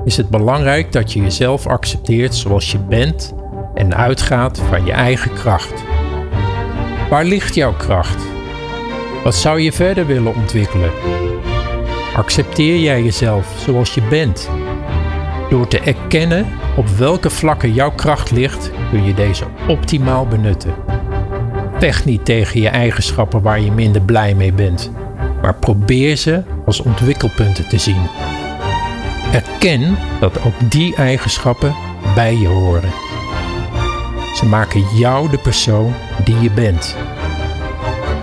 [0.05, 3.33] is het belangrijk dat je jezelf accepteert zoals je bent
[3.73, 5.92] en uitgaat van je eigen kracht.
[7.13, 8.23] Waar ligt jouw kracht?
[9.23, 10.91] Wat zou je verder willen ontwikkelen?
[12.15, 14.49] Accepteer jij jezelf zoals je bent?
[15.49, 20.73] Door te erkennen op welke vlakken jouw kracht ligt, kun je deze optimaal benutten.
[21.79, 24.91] Vecht niet tegen je eigenschappen waar je minder blij mee bent,
[25.41, 28.09] maar probeer ze als ontwikkelpunten te zien.
[29.31, 31.75] Erken dat ook die eigenschappen
[32.15, 33.12] bij je horen.
[34.33, 35.93] Ze maken jou de persoon
[36.23, 36.95] die je bent.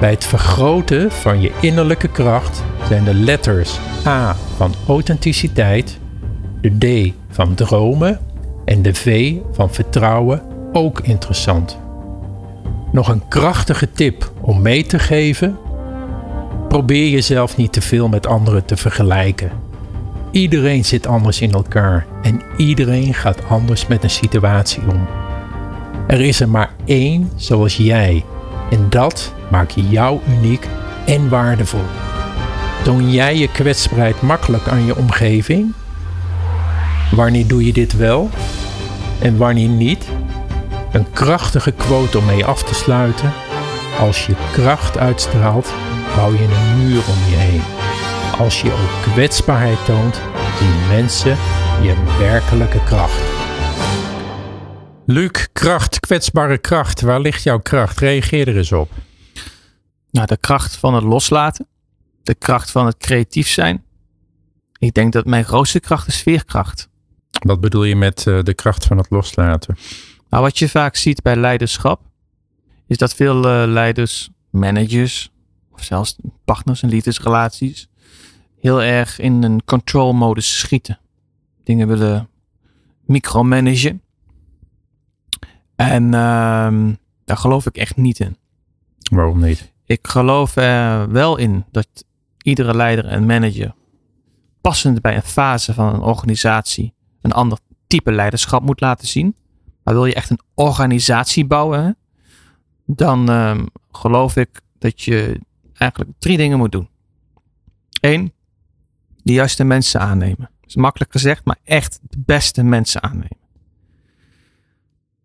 [0.01, 5.99] Bij het vergroten van je innerlijke kracht zijn de letters A van authenticiteit,
[6.61, 8.21] de D van dromen
[8.65, 10.43] en de V van vertrouwen
[10.73, 11.79] ook interessant.
[12.93, 15.59] Nog een krachtige tip om mee te geven:
[16.69, 19.51] probeer jezelf niet te veel met anderen te vergelijken.
[20.31, 25.20] Iedereen zit anders in elkaar en iedereen gaat anders met een situatie om.
[26.11, 28.25] Er is er maar één zoals jij.
[28.71, 30.69] En dat maakt jou uniek
[31.07, 31.85] en waardevol.
[32.83, 35.73] Toon jij je kwetsbaarheid makkelijk aan je omgeving?
[37.11, 38.31] Wanneer doe je dit wel?
[39.19, 40.09] En wanneer niet?
[40.93, 43.33] Een krachtige quote om mee af te sluiten.
[43.99, 45.73] Als je kracht uitstraalt,
[46.17, 47.63] bouw je een muur om je heen.
[48.39, 50.21] Als je ook kwetsbaarheid toont,
[50.59, 51.37] zien mensen
[51.83, 53.40] je werkelijke kracht.
[55.11, 57.01] Luc, kracht, kwetsbare kracht.
[57.01, 57.99] Waar ligt jouw kracht?
[57.99, 58.91] Reageer er eens op.
[60.11, 61.67] Nou, de kracht van het loslaten.
[62.23, 63.85] De kracht van het creatief zijn.
[64.79, 66.89] Ik denk dat mijn grootste kracht is veerkracht.
[67.31, 69.77] Wat bedoel je met uh, de kracht van het loslaten?
[70.29, 72.01] Nou, wat je vaak ziet bij leiderschap,
[72.87, 75.33] is dat veel uh, leiders, managers,
[75.73, 77.89] of zelfs partners en liefdesrelaties,
[78.61, 80.99] heel erg in een control modus schieten.
[81.65, 82.29] Dingen willen
[83.07, 84.03] micromanagen.
[85.89, 88.37] En uh, daar geloof ik echt niet in.
[89.11, 89.73] Waarom niet?
[89.85, 91.89] Ik geloof er wel in dat
[92.43, 93.75] iedere leider en manager
[94.61, 99.37] passend bij een fase van een organisatie een ander type leiderschap moet laten zien.
[99.83, 101.97] Maar wil je echt een organisatie bouwen,
[102.87, 103.61] dan uh,
[103.93, 105.41] geloof ik dat je
[105.75, 106.89] eigenlijk drie dingen moet doen.
[108.01, 108.33] Eén,
[109.23, 110.51] de juiste mensen aannemen.
[110.61, 113.40] Dat is makkelijk gezegd, maar echt de beste mensen aannemen.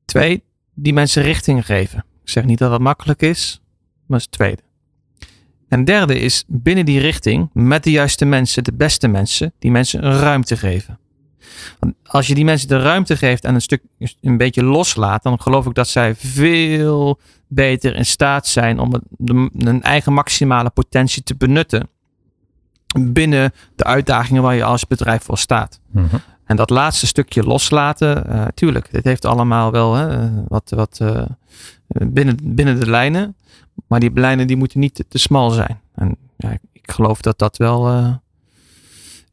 [0.06, 2.06] Twee, die mensen richting geven.
[2.24, 3.62] Ik zeg niet dat dat makkelijk is,
[4.06, 4.62] maar is het tweede.
[5.68, 10.06] En derde is binnen die richting, met de juiste mensen, de beste mensen, die mensen
[10.06, 11.00] een ruimte geven.
[11.80, 13.82] Want als je die mensen de ruimte geeft en een stuk
[14.22, 19.02] een beetje loslaat, dan geloof ik dat zij veel beter in staat zijn om
[19.58, 21.89] hun eigen maximale potentie te benutten
[23.00, 25.80] binnen de uitdagingen waar je als bedrijf voor staat.
[25.91, 26.15] Mhm.
[26.45, 31.21] En dat laatste stukje loslaten, uh, tuurlijk, dit heeft allemaal wel hè, wat, wat uh,
[31.88, 33.36] binnen, binnen de lijnen.
[33.88, 35.79] Maar die lijnen die moeten niet te, te smal zijn.
[35.95, 38.13] En ja, ik geloof dat dat wel uh,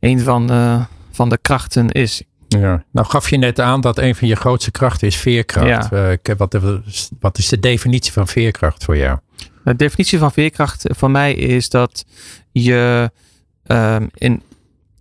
[0.00, 0.50] een van,
[1.10, 2.22] van de krachten is.
[2.48, 5.90] Ja, nou gaf je net aan dat een van je grootste krachten is veerkracht.
[5.90, 6.36] Ja.
[6.36, 6.58] wat,
[7.20, 9.18] wat is de definitie van veerkracht voor jou?
[9.64, 12.04] De definitie van veerkracht voor mij is dat
[12.52, 13.10] je
[13.66, 14.42] um, in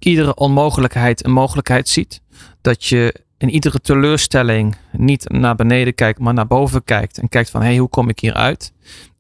[0.04, 2.22] iedere onmogelijkheid een mogelijkheid ziet.
[2.62, 7.18] Dat je in iedere teleurstelling niet naar beneden kijkt, maar naar boven kijkt.
[7.18, 8.74] En kijkt van, hé, hey, hoe kom ik hier uit?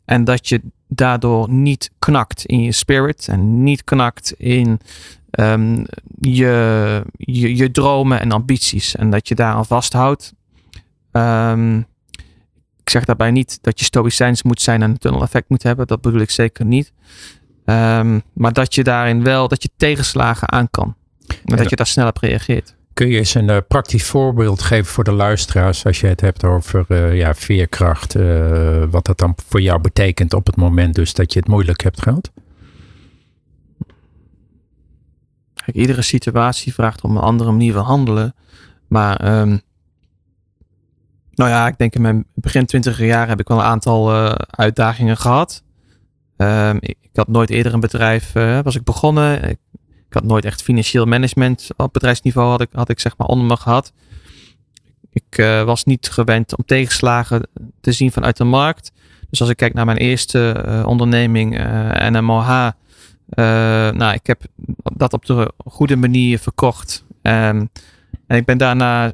[0.05, 3.27] En dat je daardoor niet knakt in je spirit.
[3.27, 4.79] En niet knakt in
[5.31, 5.85] um,
[6.19, 8.95] je, je, dromen en ambities.
[8.95, 10.33] En dat je daar aan vasthoudt.
[11.11, 11.77] Um,
[12.81, 15.87] ik zeg daarbij niet dat je stoïcijns moet zijn en een tunnel effect moet hebben.
[15.87, 16.93] Dat bedoel ik zeker niet.
[17.65, 20.95] Um, maar dat je daarin wel, dat je tegenslagen aan kan.
[21.45, 22.75] En dat je daar snel op reageert.
[22.93, 26.43] Kun je eens een uh, praktisch voorbeeld geven voor de luisteraars als je het hebt
[26.43, 31.13] over uh, ja, veerkracht, uh, wat dat dan voor jou betekent op het moment dus
[31.13, 32.31] dat je het moeilijk hebt gehad?
[35.53, 38.35] Kijk, iedere situatie vraagt om een andere manier van handelen.
[38.87, 39.61] Maar um,
[41.31, 44.11] nou ja, ik denk in mijn begin twintiger jaar heb ik wel een aantal
[44.49, 45.63] uitdagingen gehad.
[46.41, 49.49] Um, ik, had nooit eerder een bedrijf, uh, was ik begonnen.
[49.49, 49.57] Ik,
[50.09, 53.57] had nooit echt financieel management op bedrijfsniveau had ik, had ik zeg maar onder me
[53.57, 53.93] gehad.
[55.11, 57.47] Ik uh, was niet gewend om tegenslagen
[57.81, 58.91] te zien vanuit de markt.
[59.29, 61.57] Dus als ik kijk naar mijn eerste uh, onderneming,
[62.09, 62.69] NMOH.
[63.91, 64.41] nou, ik heb
[64.81, 67.05] dat op de goede manier verkocht.
[67.21, 67.69] Um,
[68.27, 69.13] en ik ben daarna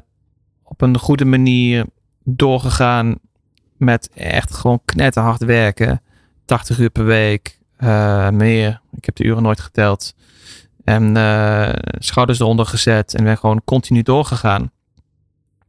[0.62, 1.86] op een goede manier
[2.24, 3.18] doorgegaan
[3.76, 6.00] met echt gewoon knetterhard werken.
[6.48, 8.80] 80 uur per week, uh, meer.
[8.92, 10.14] Ik heb de uren nooit geteld.
[10.84, 14.70] En uh, schouders eronder gezet en ben gewoon continu doorgegaan.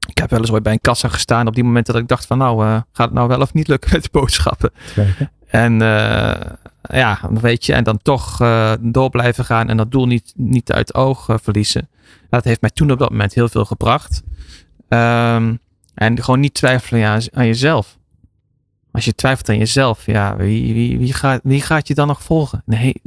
[0.07, 2.25] Ik heb wel eens ooit bij een kassa gestaan op die moment dat ik dacht
[2.25, 4.71] van nou, uh, gaat het nou wel of niet lukken met de boodschappen?
[4.95, 5.31] Kijken.
[5.47, 5.79] En
[6.81, 8.37] ja, weet je, en dan toch
[8.79, 11.89] door blijven gaan en dat doel niet, niet uit oog verliezen.
[12.29, 14.23] Dat heeft mij toen op dat moment heel veel gebracht.
[14.87, 15.59] Um,
[15.93, 17.98] en gewoon niet twijfelen aan, aan jezelf.
[18.99, 22.23] Als je twijfelt aan jezelf, ja, wie, wie, wie, gaat, wie gaat je dan nog
[22.23, 22.63] volgen?
[22.65, 23.01] Nee.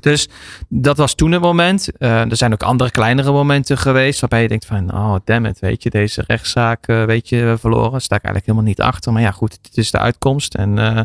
[0.00, 0.28] Dus
[0.68, 1.88] dat was toen het moment.
[1.98, 5.58] Uh, er zijn ook andere kleinere momenten geweest waarbij je denkt van, oh damn it,
[5.58, 8.00] weet je, deze rechtszaak, uh, weet je, verloren.
[8.00, 9.12] Sta ik eigenlijk helemaal niet achter.
[9.12, 10.54] Maar ja, goed, dit is de uitkomst.
[10.54, 11.00] En uh,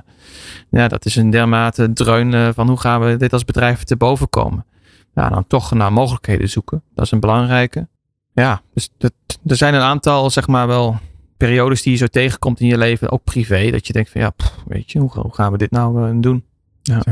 [0.70, 4.30] ja, dat is een dermate dreun van hoe gaan we dit als bedrijf te boven
[4.30, 4.66] komen.
[5.14, 6.82] Ja, dan toch naar mogelijkheden zoeken.
[6.96, 7.88] Dat is een belangrijke.
[8.34, 9.14] Ja, dus dat,
[9.46, 11.00] er zijn een aantal, zeg maar wel
[11.38, 14.34] periodes die je zo tegenkomt in je leven, ook privé, dat je denkt van ja,
[14.68, 16.44] weet je, hoe, hoe, gaan we dit nou uh, doen?
[16.82, 17.04] Ja.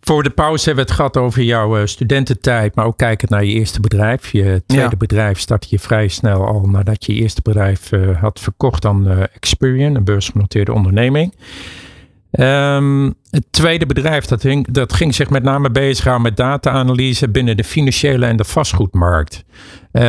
[0.00, 3.44] Voor de pauze hebben we het gehad over jouw uh, studententijd, maar ook kijkend naar
[3.44, 4.32] je eerste bedrijf.
[4.32, 4.96] Je tweede ja.
[4.96, 9.08] bedrijf startte je vrij snel al nadat je je eerste bedrijf uh, had verkocht aan
[9.08, 11.34] Experian, een beursgenoteerde onderneming.
[12.38, 17.56] Um, het tweede bedrijf dat, hing, dat ging zich met name bezighouden met data-analyse binnen
[17.56, 19.44] de financiële en de vastgoedmarkt.
[19.92, 20.02] Uh,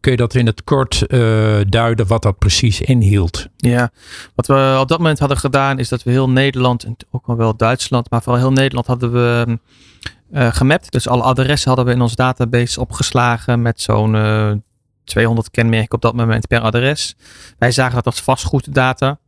[0.00, 3.48] kun je dat in het kort uh, duiden wat dat precies inhield?
[3.56, 3.90] Ja,
[4.34, 7.56] wat we op dat moment hadden gedaan is dat we heel Nederland en ook wel
[7.56, 9.58] Duitsland, maar vooral heel Nederland hadden we
[10.32, 10.92] uh, gemapt.
[10.92, 14.62] Dus alle adressen hadden we in onze database opgeslagen met zo'n
[15.04, 17.16] 200 kenmerken op dat moment per adres.
[17.58, 19.18] Wij zagen dat als vastgoeddata.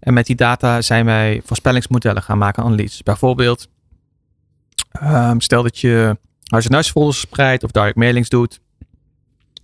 [0.00, 3.02] En met die data zijn wij voorspellingsmodellen gaan maken, analyses.
[3.02, 3.68] Bijvoorbeeld,
[5.02, 8.60] um, stel dat je huis- en huisfolders spreidt of direct mailings doet.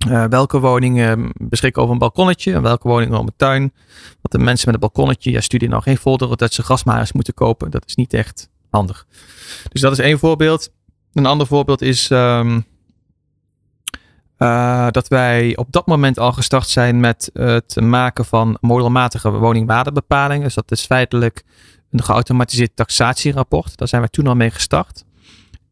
[0.09, 3.73] Uh, welke woningen beschikken over een balkonnetje en welke woningen over een tuin.
[4.05, 7.35] Want de mensen met een balkonnetje, ja, stuur nou geen folder dat ze grasmaaiers moeten
[7.35, 7.71] kopen.
[7.71, 9.07] Dat is niet echt handig.
[9.69, 10.71] Dus dat is één voorbeeld.
[11.12, 12.65] Een ander voorbeeld is um,
[14.43, 20.45] uh, dat wij op dat moment al gestart zijn met het maken van modelmatige woningwaardebepalingen.
[20.45, 21.43] Dus dat is feitelijk
[21.91, 23.77] een geautomatiseerd taxatierapport.
[23.77, 25.05] Daar zijn we toen al mee gestart.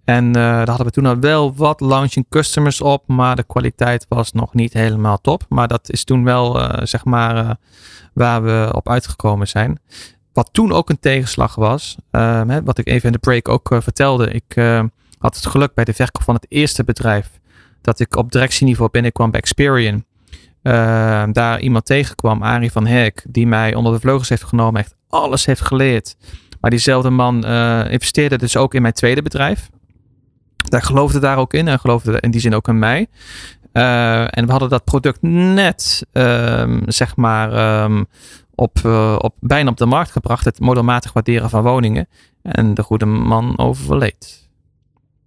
[0.05, 4.07] En uh, daar hadden we toen al wel wat launching customers op, maar de kwaliteit
[4.09, 5.43] was nog niet helemaal top.
[5.49, 7.57] Maar dat is toen wel, zeg maar,
[8.13, 9.81] waar we op uitgekomen zijn.
[10.33, 13.71] wat toen ook een tegenslag was, ehm, hè, wat ik even in de break ook
[13.71, 14.31] eh, vertelde.
[14.31, 14.85] Ik eh,
[15.19, 17.39] had het geluk bij de verkoop van het eerste bedrijf
[17.81, 20.05] dat ik op directieniveau binnenkwam bij Experian.
[20.62, 24.95] Ehm, daar iemand tegenkwam, Arie van Herk, die mij onder de vleugels heeft genomen, echt
[25.09, 26.16] alles heeft geleerd.
[26.61, 29.71] Maar diezelfde man uh, investeerde dus ook in mijn tweede bedrijf.
[30.57, 33.07] Daar geloofde daar ook in en geloofde in die zin ook in mij.
[33.73, 38.07] Uh, en we hadden dat product net, um, zeg maar, um,
[38.55, 40.45] op, uh, op, bijna op de markt gebracht.
[40.45, 42.09] Het modelmatig waarderen van woningen.
[42.43, 44.49] En de goede man overleed.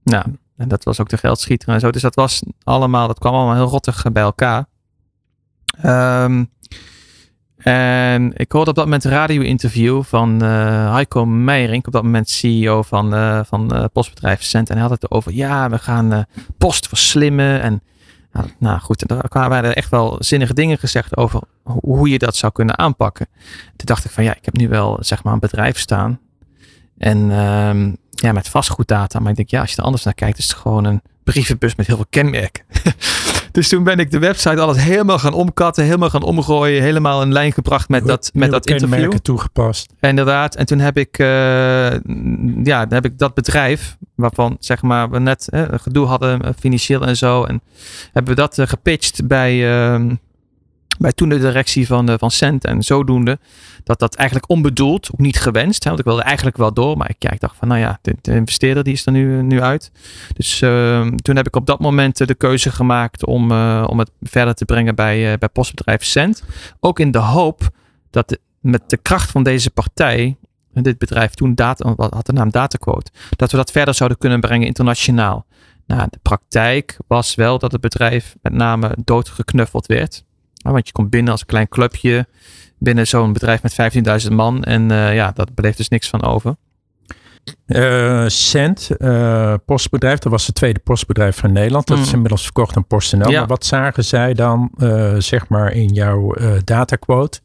[0.04, 0.26] Nou,
[0.58, 1.92] en dat was ook de geldschieter en zo.
[1.92, 4.66] Dus dat was allemaal, dat kwam allemaal heel rottig bij elkaar.
[5.86, 6.52] Um,
[7.58, 12.30] en ik hoorde op dat moment een radio-interview van uh, Heiko Meijering, op dat moment
[12.30, 14.70] CEO van, uh, van uh, postbedrijf Cent.
[14.70, 16.26] En hij had het over, ja, we gaan
[16.58, 17.62] post verslimmen.
[17.62, 17.82] En
[18.32, 22.18] nou, nou goed, en daar kwamen er echt wel zinnige dingen gezegd over hoe je
[22.18, 23.28] dat zou kunnen aanpakken.
[23.76, 26.20] Toen dacht ik van, ja, ik heb nu wel zeg maar een bedrijf staan.
[26.98, 29.20] En um, ja, met vastgoeddata.
[29.20, 31.76] Maar ik denk, ja, als je er anders naar kijkt, is het gewoon een brievenbus
[31.76, 32.64] met heel veel kenmerken.
[33.52, 37.34] dus toen ben ik de website alles helemaal gaan omkatten, helemaal gaan omgooien, helemaal in
[37.34, 39.12] lijn gebracht met dat, met dat interview.
[39.12, 39.94] toegepast.
[40.00, 40.56] Inderdaad.
[40.56, 41.28] En toen heb ik, uh,
[42.64, 46.50] ja, dan heb ik dat bedrijf, waarvan zeg maar we net uh, gedoe hadden, uh,
[46.60, 47.62] financieel en zo, en
[48.12, 50.16] hebben we dat uh, gepitcht bij, ehm,
[51.00, 52.66] bij toen de directie van, van Cent.
[52.66, 53.40] En zodoende
[53.84, 55.84] dat dat eigenlijk onbedoeld, ook niet gewenst.
[55.84, 58.16] Hè, want ik wilde eigenlijk wel door, maar ik, ja, dacht van nou ja, de,
[58.22, 59.92] de investeerder die is er nu, nu uit.
[60.34, 64.12] Dus uh, toen heb ik op dat moment de keuze gemaakt om, uh, om het
[64.22, 66.44] verder te brengen bij, bij postbedrijf Cent.
[66.80, 67.70] Ook in de hoop
[68.10, 70.38] dat met de kracht van deze partij,
[70.74, 74.68] dit bedrijf toen data, had de naam Dataquote, dat we dat verder zouden kunnen brengen
[74.68, 75.46] internationaal.
[75.88, 80.24] Nou, de praktijk was wel dat het bedrijf met name doodgeknuffeld werd.
[80.72, 82.28] Want je komt binnen als een klein clubje
[82.84, 84.64] binnen zo'n bedrijf met 15.000 man.
[84.64, 86.56] En uh, ja, dat beleeft dus niks van over.
[87.68, 91.88] Uh, Cent, uh, postbedrijf, dat was het tweede postbedrijf van Nederland.
[91.88, 92.04] Dat mm.
[92.04, 93.30] is inmiddels verkocht aan PostNL.
[93.30, 93.40] Ja.
[93.40, 94.72] Maar wat zagen zij dan,
[95.18, 97.42] zeg maar, in jouw dataquote?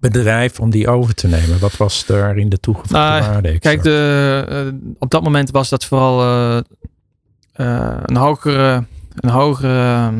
[0.00, 1.58] bedrijf om die over te nemen?
[1.58, 3.58] Wat was daar in de toegevoegde nou, waarde?
[3.58, 6.22] Kijk, de, op dat moment was dat vooral
[7.52, 10.12] een hogere, een hogere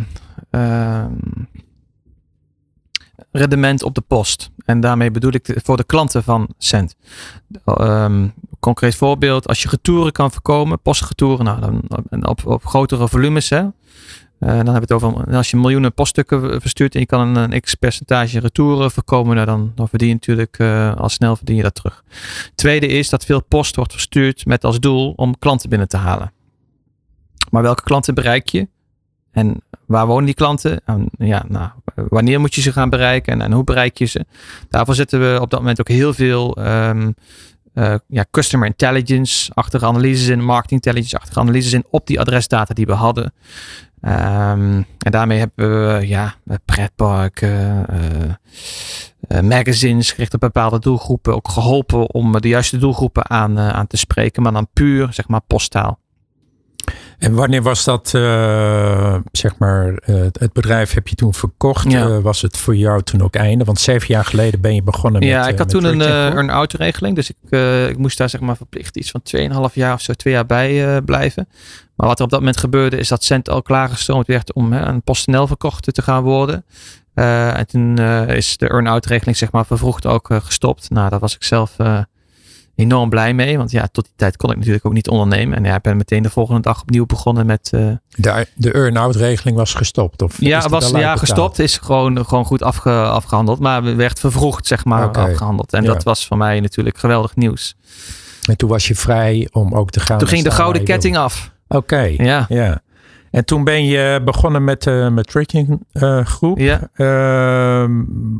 [3.33, 4.51] rendement op de post.
[4.65, 6.97] En daarmee bedoel ik voor de klanten van Cent.
[7.65, 13.51] Um, concreet voorbeeld, als je retouren kan voorkomen, postretouren, nou, dan, op, op grotere volumes.
[13.51, 13.69] Hè, uh,
[14.39, 17.75] dan hebben we het over, als je miljoenen poststukken verstuurt en je kan een, x
[17.75, 21.75] percentage retouren voorkomen, nou, dan, dan verdien je natuurlijk uh, al snel verdien je dat
[21.75, 22.05] terug.
[22.55, 26.33] Tweede is dat veel post wordt verstuurd met als doel om klanten binnen te halen.
[27.51, 28.69] Maar welke klanten bereik je?
[29.33, 30.81] En waar wonen die klanten?
[30.85, 34.25] En ja, nou, wanneer moet je ze gaan bereiken en, en, hoe bereik je ze?
[34.69, 37.15] Daarvoor zetten we op dat moment ook heel veel um,
[37.75, 42.93] uh, ja, customer intelligence-achtige analyses in, marketing intelligence-achtige analyses in op die adresdata die we
[42.93, 43.33] hadden.
[44.03, 48.35] Um, en daarmee hebben we ja, pretparken, uh,
[49.29, 53.97] uh, magazines gericht op bepaalde doelgroepen ook geholpen om de juiste doelgroepen aan, aan te
[53.97, 55.99] spreken, maar dan puur zeg maar posttaal.
[57.21, 61.91] En wanneer was dat, uh, zeg maar, uh, het bedrijf heb je toen verkocht?
[61.91, 62.07] Ja.
[62.07, 63.65] Uh, was het voor jou toen ook einde?
[63.65, 66.01] Want zeven jaar geleden ben je begonnen ja, met Ja, ik had toen een,
[66.39, 67.17] een autoregeling.
[67.17, 69.23] Dus ik, ik moest daar zeg maar verplicht iets van
[69.69, 71.49] 2,5 jaar of zo, twee jaar bij blijven.
[71.97, 74.81] Maar wat er op dat moment gebeurde is dat Cent al klaargestoomd werd om hè,
[74.81, 76.65] aan PostNL verkocht te gaan worden.
[77.15, 80.91] en toen is de earn-out regeling zeg maar vervroegd ook gestopt.
[80.91, 81.77] Nou, daar was ik zelf
[82.81, 83.57] enorm blij mee.
[83.57, 85.57] Want ja, tot die tijd kon ik natuurlijk ook niet ondernemen.
[85.57, 87.71] En ja, ik ben meteen de volgende dag opnieuw begonnen met...
[87.75, 90.23] Uh, de, de earn-out regeling was gestopt?
[90.23, 91.59] Of ja, was ja, gestopt.
[91.59, 93.59] Is gewoon, gewoon goed afge, afgehandeld.
[93.59, 95.31] Maar werd vervroegd, zeg maar, okay.
[95.31, 95.73] afgehandeld.
[95.73, 95.93] En ja.
[95.93, 97.77] dat was voor mij natuurlijk geweldig nieuws.
[98.49, 100.19] En toen was je vrij om ook te gaan...
[100.19, 101.53] Toen ging de gouden ketting af.
[101.69, 102.15] Oké, okay.
[102.19, 102.47] ja.
[102.49, 102.83] ja.
[103.31, 106.59] En toen ben je begonnen met de uh, Matricking uh, groep.
[106.59, 106.89] Ja.
[106.97, 107.91] Uh,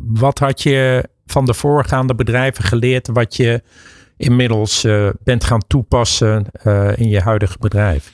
[0.07, 3.63] wat had je van de voorgaande bedrijven geleerd wat je
[4.21, 8.11] inmiddels uh, bent gaan toepassen uh, in je huidige bedrijf?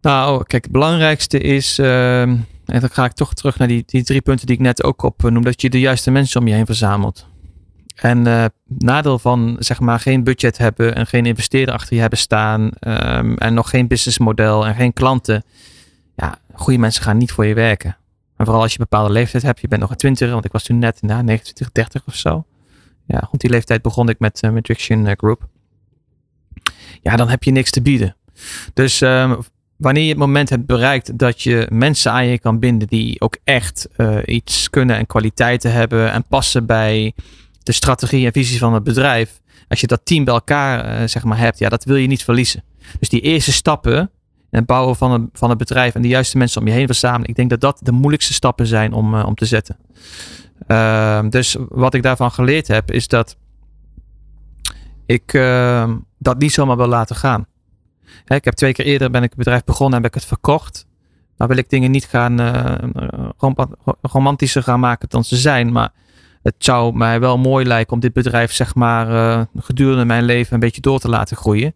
[0.00, 4.04] Nou, kijk, het belangrijkste is, uh, en dan ga ik toch terug naar die, die
[4.04, 6.54] drie punten die ik net ook op noem, dat je de juiste mensen om je
[6.54, 7.26] heen verzamelt.
[7.94, 12.70] En nadeel van zeg maar geen budget hebben en geen investeerder achter je hebben staan
[12.80, 15.44] um, en nog geen businessmodel en geen klanten.
[16.16, 17.96] Ja, goede mensen gaan niet voor je werken.
[18.36, 20.52] En vooral als je een bepaalde leeftijd hebt, je bent nog een twintig, want ik
[20.52, 22.44] was toen net na 29, 30 of zo
[23.06, 25.48] ja, rond die leeftijd begon ik met uh, Matrixtion Group.
[27.02, 28.16] Ja, dan heb je niks te bieden.
[28.74, 29.36] Dus um,
[29.76, 33.36] wanneer je het moment hebt bereikt dat je mensen aan je kan binden die ook
[33.44, 37.12] echt uh, iets kunnen en kwaliteiten hebben en passen bij
[37.62, 41.24] de strategie en visie van het bedrijf, als je dat team bij elkaar eh, zeg
[41.24, 42.64] maar hebt, ja, dat wil je niet verliezen.
[42.98, 44.10] Dus die eerste stappen en
[44.54, 47.28] het bouwen van een, van het bedrijf en de juiste mensen om je heen verzamelen,
[47.28, 49.76] ik denk dat dat de moeilijkste stappen zijn om, eh, om te zetten.
[50.66, 53.36] Ehm, dus wat ik daarvan geleerd heb, is dat
[55.06, 57.46] ik ehm, dat niet zomaar wil laten gaan.
[58.24, 60.28] Hè, ik heb twee keer eerder ben ik het bedrijf begonnen en heb ik het
[60.28, 60.86] verkocht.
[61.36, 62.74] Nou wil ik dingen niet gaan uh,
[64.02, 65.72] romantischer gaan maken dan ze zijn.
[65.72, 65.92] Maar
[66.42, 70.54] het zou mij wel mooi lijken om dit bedrijf zeg maar uh, gedurende mijn leven
[70.54, 71.74] een beetje door te laten groeien.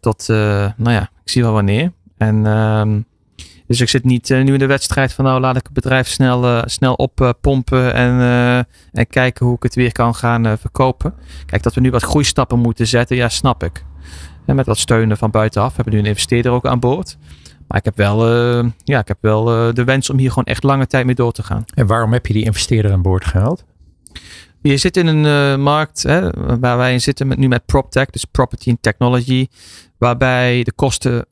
[0.00, 1.92] Tot, nou ja, ik zie wel wanneer.
[2.16, 3.00] En ehm,
[3.66, 6.62] dus ik zit niet nu in de wedstrijd van nou laat ik het bedrijf snel,
[6.66, 8.20] snel oppompen en,
[8.92, 11.14] en kijken hoe ik het weer kan gaan verkopen.
[11.46, 13.84] Kijk, dat we nu wat groeistappen moeten zetten, ja snap ik.
[14.44, 15.68] En met wat steunen van buitenaf.
[15.68, 17.16] We hebben nu een investeerder ook aan boord.
[17.68, 18.26] Maar ik heb wel,
[18.84, 19.44] ja, ik heb wel
[19.74, 21.64] de wens om hier gewoon echt lange tijd mee door te gaan.
[21.74, 23.64] En waarom heb je die investeerder aan boord gehaald?
[24.66, 28.06] Je zit in een uh, markt hè, waar wij in zitten met, nu met PropTech,
[28.06, 29.46] dus Property and Technology,
[29.98, 31.26] waarbij de kosten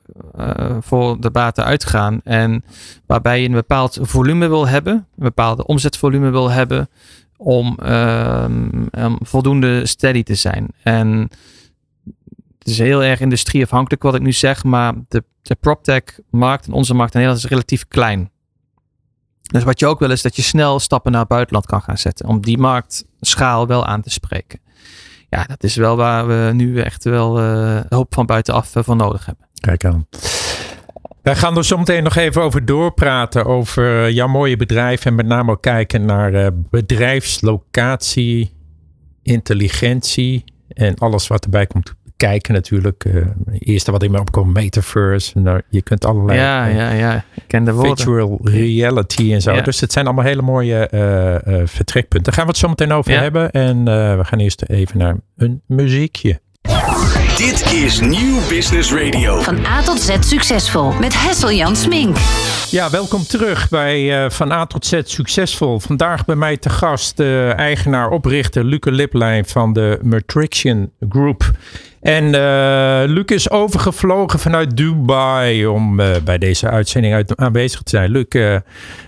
[0.79, 2.63] voor de baten uitgaan en
[3.05, 6.89] waarbij je een bepaald volume wil hebben, een bepaalde omzetvolume wil hebben
[7.37, 8.89] om um,
[9.21, 10.67] voldoende steady te zijn.
[10.83, 11.29] En
[12.59, 16.93] het is heel erg industrieafhankelijk wat ik nu zeg, maar de, de PropTech-markt en onze
[16.93, 18.29] markt in Nederland is relatief klein.
[19.51, 21.97] Dus wat je ook wil is dat je snel stappen naar het buitenland kan gaan
[21.97, 22.27] zetten.
[22.27, 24.59] Om die marktschaal wel aan te spreken.
[25.29, 28.95] Ja, dat is wel waar we nu echt wel uh, hulp van buitenaf uh, voor
[28.95, 29.47] nodig hebben.
[29.53, 30.07] Kijk aan.
[31.21, 33.45] Wij gaan er zometeen nog even over doorpraten.
[33.45, 35.05] Over jouw mooie bedrijf.
[35.05, 38.53] En met name ook kijken naar bedrijfslocatie,
[39.23, 40.43] intelligentie.
[40.67, 43.05] En alles wat erbij komt kijken natuurlijk.
[43.05, 43.25] Uh,
[43.59, 45.39] eerste wat in me opkomt, metaverse.
[45.39, 47.25] Nou, je kunt allerlei ja, ja, ja.
[47.33, 47.97] Ik ken de woorden.
[47.97, 49.53] virtual reality en zo.
[49.53, 49.61] Ja.
[49.61, 52.23] Dus het zijn allemaal hele mooie uh, uh, vertrekpunten.
[52.23, 53.21] Daar gaan we het zo meteen over ja.
[53.21, 53.51] hebben.
[53.51, 53.83] En
[54.17, 56.39] we gaan eerst even naar een muziekje.
[57.37, 59.41] Dit is Nieuw Business Radio.
[59.41, 62.17] Van A tot Z succesvol met Hessel Jan Smink.
[62.69, 65.79] Ja, welkom terug bij uh, Van A tot Z Succesvol.
[65.79, 71.51] Vandaag bij mij te gast de uh, eigenaar, oprichter Luke Liplijn van de Matrixion Group.
[72.05, 77.89] En uh, Luc is overgevlogen vanuit Dubai om uh, bij deze uitzending uit, aanwezig te
[77.89, 78.11] zijn.
[78.11, 78.55] Luc, uh,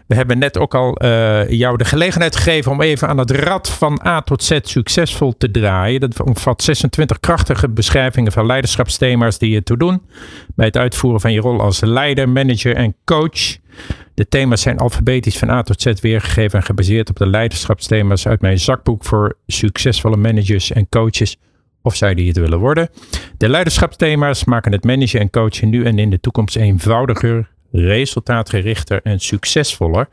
[0.07, 0.97] we hebben net ook al
[1.47, 5.51] jou de gelegenheid gegeven om even aan het rad van A tot Z succesvol te
[5.51, 5.99] draaien.
[5.99, 10.01] Dat omvat 26 krachtige beschrijvingen van leiderschapsthema's die je toe doen
[10.55, 13.57] bij het uitvoeren van je rol als leider, manager en coach.
[14.13, 18.41] De thema's zijn alfabetisch van A tot Z weergegeven en gebaseerd op de leiderschapsthema's uit
[18.41, 21.37] mijn zakboek voor succesvolle managers en coaches
[21.87, 22.89] of zij die het willen worden.
[23.37, 29.19] De leiderschapsthema's maken het managen en coachen nu en in de toekomst eenvoudiger, resultaatgerichter en
[29.19, 30.07] succesvoller.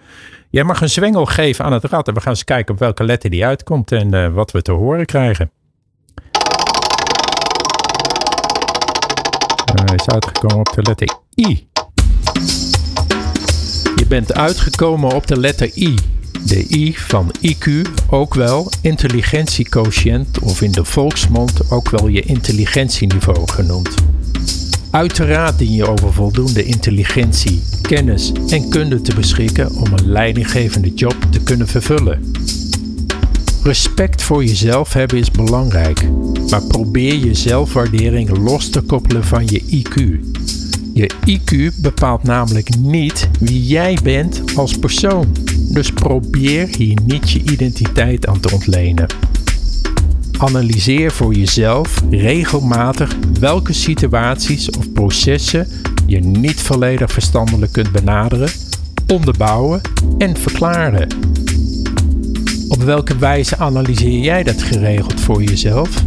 [0.51, 3.05] Jij mag een zwengel geven aan het rad en we gaan eens kijken op welke
[3.05, 5.51] letter die uitkomt en uh, wat we te horen krijgen.
[9.85, 11.69] Hij is uitgekomen op de letter I.
[13.97, 16.14] Je bent uitgekomen op de letter I.
[16.45, 23.51] De I van IQ, ook wel intelligentiequotient of in de volksmond ook wel je intelligentieniveau
[23.51, 23.95] genoemd.
[24.91, 31.17] Uiteraard dien je over voldoende intelligentie, kennis en kunde te beschikken om een leidinggevende job
[31.31, 32.33] te kunnen vervullen.
[33.63, 36.09] Respect voor jezelf hebben is belangrijk,
[36.51, 40.21] maar probeer je zelfwaardering los te koppelen van je IQ.
[40.95, 45.37] Je IQ bepaalt namelijk niet wie jij bent als persoon.
[45.69, 49.07] Dus probeer hier niet je identiteit aan te ontlenen.
[50.39, 55.69] Analyseer voor jezelf regelmatig welke situaties of processen
[56.07, 58.49] je niet volledig verstandelijk kunt benaderen,
[59.07, 59.81] onderbouwen
[60.19, 61.09] en verklaren.
[62.69, 66.05] Op welke wijze analyseer jij dat geregeld voor jezelf?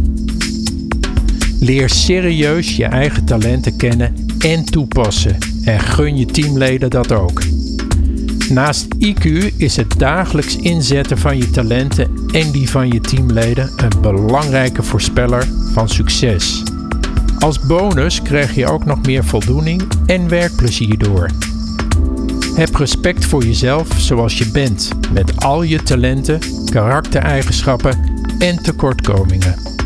[1.60, 7.42] Leer serieus je eigen talenten kennen en toepassen en gun je teamleden dat ook.
[8.48, 9.24] Naast IQ
[9.56, 15.48] is het dagelijks inzetten van je talenten en die van je teamleden een belangrijke voorspeller
[15.72, 16.62] van succes.
[17.38, 21.30] Als bonus krijg je ook nog meer voldoening en werkplezier door.
[22.54, 26.40] Heb respect voor jezelf zoals je bent, met al je talenten,
[26.70, 27.98] karaktereigenschappen
[28.38, 29.77] en tekortkomingen.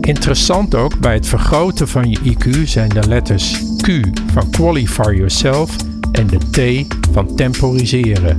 [0.00, 3.88] Interessant ook bij het vergroten van je IQ zijn de letters Q
[4.32, 5.76] van Qualify Yourself
[6.12, 8.38] en de T van temporiseren.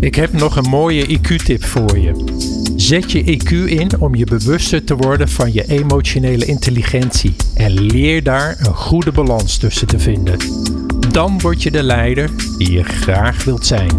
[0.00, 2.24] Ik heb nog een mooie IQ-tip voor je.
[2.76, 8.22] Zet je IQ in om je bewuster te worden van je emotionele intelligentie en leer
[8.22, 10.38] daar een goede balans tussen te vinden.
[11.10, 13.90] Dan word je de leider die je graag wilt zijn.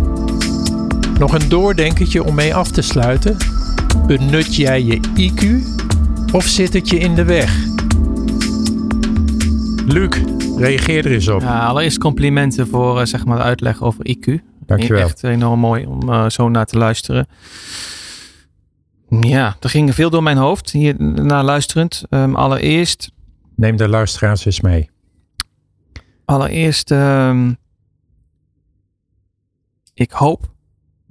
[1.20, 3.38] Nog een doordenkertje om mee af te sluiten?
[4.08, 5.76] Benut jij je IQ
[6.38, 7.66] of zit het je in de weg?
[9.86, 10.18] Luc,
[10.58, 11.42] reageer er eens op.
[11.42, 14.34] Ja, allereerst complimenten voor eh, zeg maar de uitleg over IQ.
[14.66, 15.04] Dankjewel.
[15.04, 17.28] Echt enorm mooi om eh, zo naar te luisteren.
[19.10, 22.04] Ja, er ging veel door mijn hoofd hier naar luisterend.
[22.10, 23.12] Ehm, allereerst,
[23.56, 24.90] Neem de luisteraars eens mee.
[26.26, 27.54] allereerst ehm,
[29.94, 30.54] ik hoop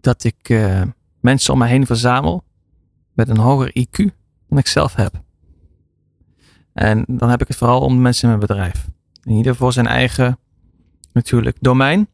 [0.01, 0.83] dat ik eh,
[1.21, 2.45] mensen om me heen verzamel
[3.13, 4.16] met een hoger IQ
[4.49, 5.25] dan ik zelf heb.
[6.73, 8.87] En dan heb ik het vooral om de mensen in mijn bedrijf.
[9.23, 10.39] En ieder voor zijn eigen,
[11.13, 12.09] natuurlijk, domein.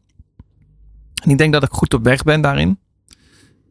[1.24, 2.78] En ik denk dat ik goed op weg ben daarin.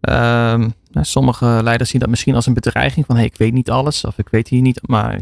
[0.02, 4.06] Ehm, sommige leiders zien dat misschien als een bedreiging van hey, ik weet niet alles
[4.06, 5.22] of ik weet hier niet, maar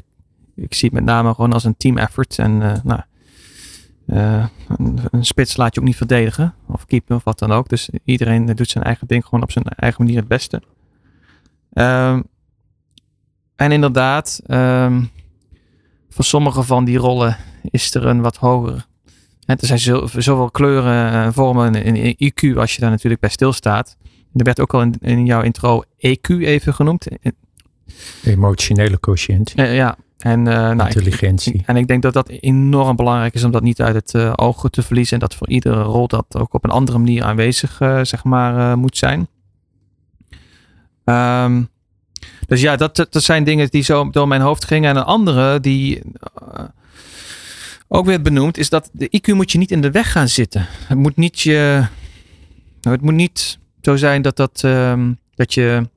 [0.55, 2.39] ik, zie het met name gewoon als een team effort.
[2.39, 3.01] En eh, nou,
[4.05, 4.45] eh,
[5.11, 7.69] een, spits laat je ook niet verdedigen of keepen of wat dan ook.
[7.69, 10.61] Dus iedereen doet zijn eigen ding gewoon op zijn eigen manier het beste.
[11.73, 12.21] Ehm,
[13.59, 15.01] en inderdaad, ehm,
[16.09, 18.87] voor sommige van die rollen is er een wat hoger.
[19.45, 23.29] hè, Er zijn zo- zoveel kleuren en vormen in IQ als je daar natuurlijk bij
[23.29, 23.97] stilstaat.
[24.35, 27.07] Er werd ook al in, in jouw intro EQ even genoemd.
[28.23, 31.63] Emotionele quotient, Eh, ja, en, eh, nou, ik- intelligentie.
[31.65, 34.69] en ik denk dat dat enorm belangrijk is om dat niet uit het eh, oog
[34.69, 35.13] te verliezen.
[35.13, 38.97] En dat voor iedere rol dat ook op een andere manier aanwezig zeg maar, moet
[38.97, 39.27] zijn.
[41.03, 41.63] Ehm,
[42.47, 44.89] dus ja, dat, dat zijn dingen die zo door mijn hoofd gingen.
[44.89, 46.63] En een andere die eh,
[47.87, 50.65] ook werd benoemd, is dat de IQ moet je niet in de weg gaan zitten.
[50.87, 51.85] Het moet niet je.
[52.81, 55.87] nou, Het moet niet zo zijn dat, dat, ehm, dat je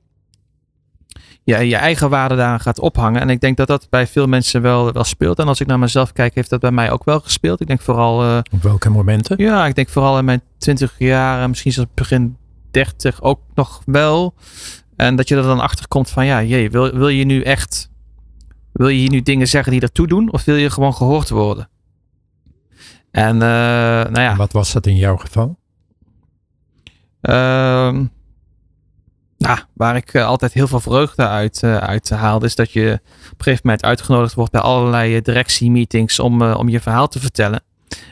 [1.43, 3.21] je, je eigen waarde daar gaat ophangen.
[3.21, 5.39] En ik denk dat dat bij veel mensen wel, wel speelt.
[5.39, 7.61] En als ik naar mezelf kijk, heeft dat bij mij ook wel gespeeld.
[7.61, 9.37] Ik denk vooral, eh, Op welke momenten?
[9.37, 12.37] ja, ik denk vooral in mijn twintig jaar, misschien zelfs begin
[12.71, 14.33] dertig ook nog wel.
[15.03, 17.89] En dat je er dan achter komt van, ja, jee, wil, wil je nu echt,
[18.71, 20.31] wil je hier nu dingen zeggen die ertoe doen?
[20.31, 21.69] Of wil je gewoon gehoord worden?
[23.11, 23.39] En, eh,
[24.11, 24.35] nou ja.
[24.35, 25.57] Wat was dat in jouw geval?
[27.21, 28.05] Ehm,
[29.37, 32.99] nou, waar ik eh, altijd heel veel vreugde uit, eh, uit haalde, is dat je
[33.31, 37.63] op een gegeven moment uitgenodigd wordt bij allerlei directiemeetings om, om je verhaal te vertellen.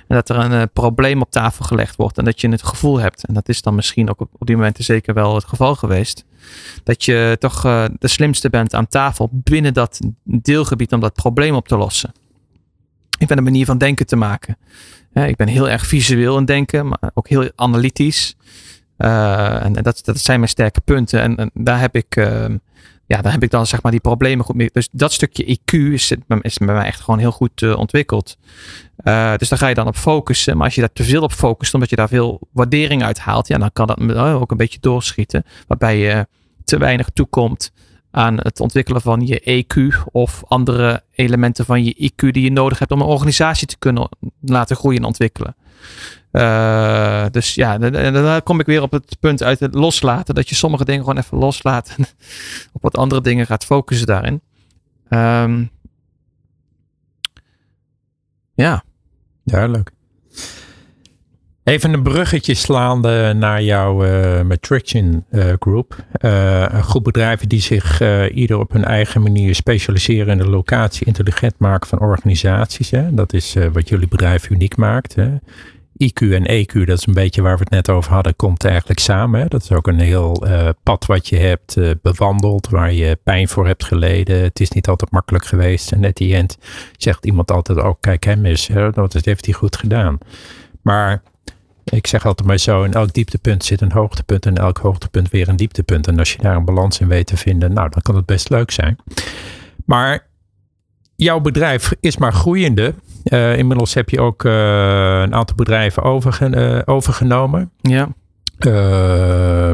[0.07, 3.25] En dat er een probleem op tafel gelegd wordt en dat je het gevoel hebt,
[3.25, 6.25] en dat is dan misschien ook op, op die momenten zeker wel het geval geweest,
[6.83, 11.55] dat je toch eh, de slimste bent aan tafel binnen dat deelgebied om dat probleem
[11.55, 12.11] op te lossen.
[13.19, 14.57] Ik ben een manier van denken te maken.
[15.13, 18.35] Ik ben heel erg visueel in denken, maar ook heel analytisch.
[18.97, 21.37] Uh, en dat, zijn mijn sterke punten.
[21.37, 22.45] En, daar heb ik, uh,
[23.11, 24.69] ja, daar heb ik dan zeg maar die problemen goed mee.
[24.73, 28.37] Dus dat stukje IQ is, is bij mij echt gewoon heel goed uh, ontwikkeld.
[29.03, 30.57] Uh, dus daar ga je dan op focussen.
[30.57, 33.47] Maar als je daar te veel op focust, omdat je daar veel waardering uit haalt,
[33.47, 35.45] ja, dan kan dat ook een beetje doorschieten.
[35.67, 36.27] Waarbij je
[36.63, 37.71] te weinig toekomt
[38.11, 42.79] aan het ontwikkelen van je EQ of andere elementen van je IQ die je nodig
[42.79, 44.09] hebt om een organisatie te kunnen
[44.41, 45.55] laten groeien en ontwikkelen.
[46.31, 50.35] Uh, dus ja, dan kom ik weer op het punt uit het loslaten.
[50.35, 51.95] Dat je sommige dingen gewoon even loslaat.
[51.97, 52.05] En
[52.73, 54.41] op wat andere dingen gaat focussen daarin.
[55.09, 55.69] Um,
[58.53, 58.83] ja.
[59.43, 59.91] Duidelijk.
[61.63, 64.39] Even een bruggetje slaande naar jouw uh,
[65.59, 65.95] Group.
[66.11, 68.01] Een groep bedrijven die zich
[68.31, 72.91] ieder op hun eigen manier specialiseren in de locatie intelligent maken van organisaties.
[72.91, 73.13] Hè?
[73.13, 75.15] Dat is wat jullie bedrijf uniek maakt.
[75.15, 75.29] Hè?
[76.01, 78.99] IQ en EQ, dat is een beetje waar we het net over hadden, komt eigenlijk
[78.99, 79.49] samen.
[79.49, 83.47] Dat is ook een heel uh, pad wat je hebt uh, bewandeld, waar je pijn
[83.47, 84.41] voor hebt geleden.
[84.41, 85.91] Het is niet altijd makkelijk geweest.
[85.91, 86.57] En at the end
[86.97, 88.91] zegt iemand altijd ook, kijk hem eens, hè?
[88.91, 90.17] dat heeft hij goed gedaan.
[90.81, 91.23] Maar
[91.83, 95.49] ik zeg altijd maar zo, in elk dieptepunt zit een hoogtepunt en elk hoogtepunt weer
[95.49, 96.07] een dieptepunt.
[96.07, 98.49] En als je daar een balans in weet te vinden, nou, dan kan het best
[98.49, 98.97] leuk zijn.
[99.85, 100.27] Maar
[101.15, 102.93] jouw bedrijf is maar groeiende.
[103.23, 104.51] Uh, inmiddels heb je ook uh,
[105.21, 106.03] een aantal bedrijven
[106.85, 108.13] overgen
[108.65, 109.69] uh,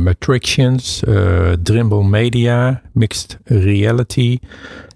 [1.64, 4.40] Drimble Media, Mixed Reality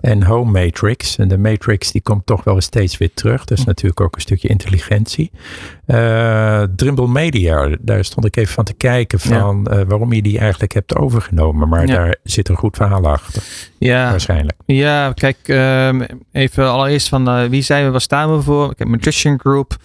[0.02, 1.18] en Home Matrix.
[1.18, 3.46] En de Matrix die komt toch wel steeds weer terug.
[3.46, 5.32] Dat is natuurlijk ook een stukje intelligentie.
[6.76, 9.86] Drimble Media, daar stond ik even van te kijken van ja.
[9.86, 11.70] waarom je die eigenlijk hebt overgenomen.
[11.70, 11.94] Maar ja.
[11.94, 13.44] daar zit een goed verhaal achter.
[13.78, 14.10] Ja.
[14.10, 14.58] Waarschijnlijk.
[14.66, 18.76] Ja, kijk, um, even allereerst van uh, wie zijn we, waar staan we voor?
[18.76, 19.78] Kijk, Matrician Group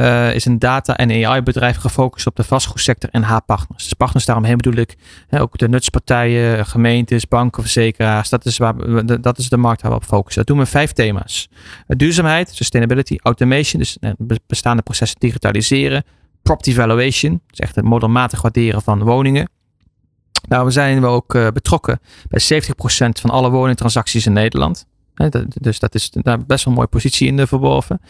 [0.00, 3.82] uh, is een data- en AI-bedrijf gefocust op de vastgoedsector en haar partners.
[3.82, 4.96] Dus partners daaromheen bedoel ik
[5.30, 8.28] ook de nutspartijen, gemeentes, banken, verzekeraars.
[8.28, 10.44] Dat is, waar we, dat is de markt waar we op focussen.
[10.44, 11.48] Dat doen we vijf thema's.
[11.86, 13.84] Duurzaamheid, sustainability, automation,
[14.18, 16.04] dus bestaande processen digitaliseren.
[16.42, 19.48] Property valuation, dus echt het modelmatig waarderen van woningen.
[20.48, 22.64] Nou, we zijn ook uh, betrokken bij 70%
[23.20, 24.86] van alle woningtransacties in Nederland.
[25.60, 28.00] Dus dat is daar best wel een mooie positie in de verworven.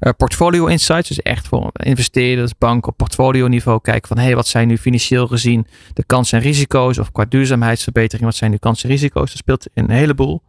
[0.00, 4.46] Uh, portfolio insights, dus echt voor investeerders, banken op portfolio niveau kijken van hey, wat
[4.46, 8.88] zijn nu financieel gezien de kansen en risico's of qua duurzaamheidsverbetering, wat zijn nu kansen
[8.88, 9.28] en risico's?
[9.28, 10.42] Dat speelt een heleboel.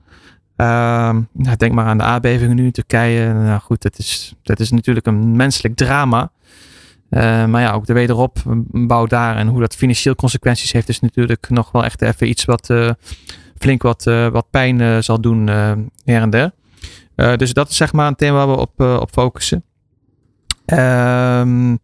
[0.58, 1.16] Uh,
[1.58, 3.34] denk maar aan de aardbevingen nu in Turkije.
[3.34, 6.32] Nou goed, dat is, dat is natuurlijk een menselijk drama.
[7.10, 11.50] Uh, maar ja, ook de wederopbouw daar en hoe dat financieel consequenties heeft, is natuurlijk
[11.50, 12.70] nog wel echt even iets wat
[13.60, 16.52] flink wat, uh, wat pijn zal doen her en der.
[17.16, 19.64] dus dat is zeg maar een thema waar we op, op focussen.
[20.66, 21.80] Um,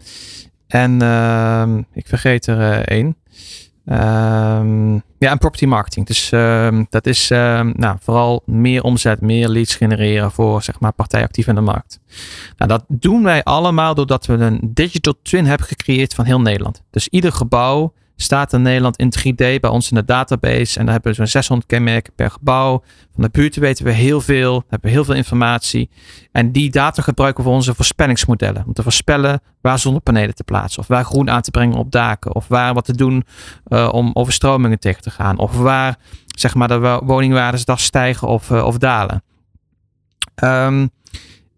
[0.67, 3.17] en ehm, ik vergeet er één.
[3.85, 6.05] Um, ja, en property marketing.
[6.05, 6.29] Dus
[6.89, 11.55] dat is nou, vooral meer omzet, meer leads genereren voor zeg maar, partijen actief in
[11.55, 11.99] de markt.
[12.57, 16.83] Nou, dat doen wij allemaal doordat we een digital twin hebben gecreëerd van heel Nederland.
[16.89, 20.79] Dus ieder gebouw staat in Nederland in 3D bij ons in de database.
[20.79, 22.83] En dan hebben we zo'n 600 kenmerken per gebouw.
[23.13, 25.89] Van de buurt weten we heel veel, hebben we heel veel informatie.
[26.31, 28.63] En die data gebruiken we voor onze voorspellingsmodellen.
[28.67, 30.81] Om te voorspellen waar zonnepanelen te plaatsen.
[30.81, 32.35] Of waar groen aan te brengen op daken.
[32.35, 33.25] Of waar wat te doen
[33.67, 35.37] uh, om overstromingen tegen te gaan.
[35.37, 39.23] Of waar zeg maar, de woningwaardes dag stijgen of, uh, of dalen.
[40.43, 40.89] Um,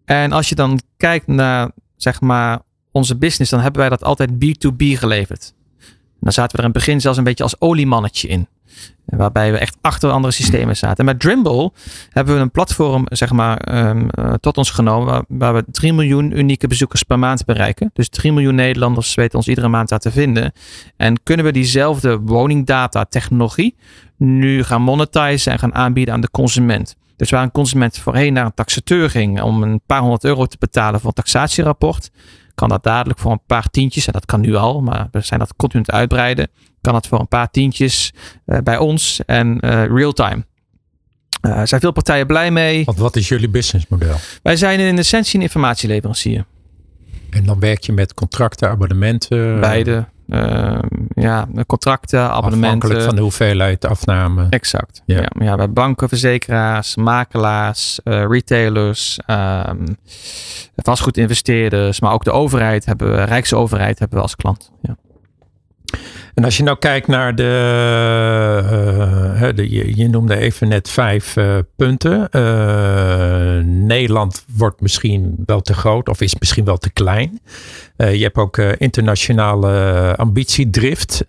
[0.05, 2.59] en als je dan kijkt naar zeg maar,
[2.91, 5.55] onze business, dan hebben wij dat altijd B2B geleverd
[6.19, 8.47] dan zaten we er in het begin zelfs een beetje als oliemannetje in.
[9.05, 10.97] Waarbij we echt achter andere systemen zaten.
[10.97, 11.71] En met Drimble
[12.09, 14.09] hebben we een platform zeg maar, um,
[14.39, 15.05] tot ons genomen.
[15.05, 17.89] Waar, waar, we 3 miljoen unieke bezoekers per maand bereiken.
[17.93, 20.51] Dus 3 miljoen Nederlanders weten ons iedere maand daar te vinden.
[20.97, 23.75] En kunnen we diezelfde woningdata technologie
[24.17, 26.95] nu gaan monetizen en gaan aanbieden aan de consument.
[27.15, 30.57] Dus waar een consument voorheen naar een taxateur ging om een paar honderd euro te
[30.59, 32.11] betalen voor een taxatierapport,
[32.57, 35.39] kan dat dadelijk voor een paar tientjes, en dat kan nu al, maar we zijn
[35.39, 36.47] dat continu te uitbreiden,
[36.81, 38.13] kan dat voor een paar tientjes
[38.45, 40.45] uh, bij ons en uh, real-time.
[41.41, 42.85] Uh, zijn veel partijen blij mee.
[42.85, 44.15] Want wat is jullie businessmodel?
[44.43, 46.45] Wij zijn in essentie een informatieleverancier.
[47.29, 49.59] En dan werk je met contracten, abonnementen?
[49.59, 50.07] Beide.
[50.27, 52.67] Uh, ja, contracten, abonnementen.
[52.67, 54.47] Afhankelijk van de hoeveelheid afname.
[54.49, 55.01] Exact.
[55.05, 59.97] Ja, ja, ja bij banken, verzekeraars, makelaars, uh, retailers, um,
[60.75, 64.71] vastgoedinvesteerders, maar ook de overheid hebben we, Rijksoverheid hebben we als klant.
[64.81, 64.97] Ja.
[66.37, 67.43] En als je nou kijkt naar de,
[69.41, 72.29] uh, de je, noemde even net vijf uh, punten.
[73.85, 77.39] Nederland wordt misschien wel te groot of is misschien wel te klein.
[77.95, 81.25] je hebt ook internationale ambitiedrift.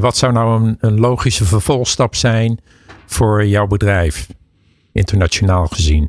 [0.00, 2.58] wat zou nou een, logische vervolgstap zijn
[3.06, 4.26] voor jouw bedrijf,
[4.92, 6.08] internationaal gezien?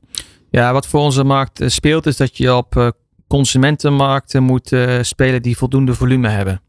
[0.49, 2.93] Ja, wat voor onze markt speelt is dat je op
[3.27, 6.61] consumentenmarkten moet spelen die voldoende volume hebben.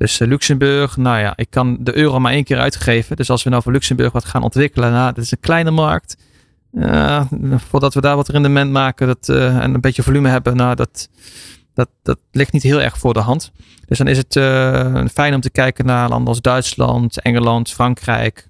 [0.00, 3.16] Dus uh, Luxemburg, nou ja, ik kan de euro maar één keer uitgeven.
[3.16, 6.16] Dus als we nou voor Luxemburg wat gaan ontwikkelen, nou, dat is een kleine markt.
[6.72, 7.22] Uh,
[7.68, 11.08] voordat we daar wat rendement maken dat, uh, en een beetje volume hebben, nou, dat,
[11.74, 13.52] dat, dat ligt niet heel erg voor de hand.
[13.86, 14.32] Dus dan is het
[15.12, 18.48] fijn om te kijken naar landen als Duitsland, Engeland, Frankrijk.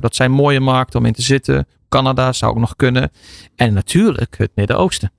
[0.00, 1.66] dat zijn mooie markten om in te zitten.
[1.88, 3.10] Canada zou ook nog kunnen.
[3.56, 5.12] En natuurlijk het Midden-Oosten.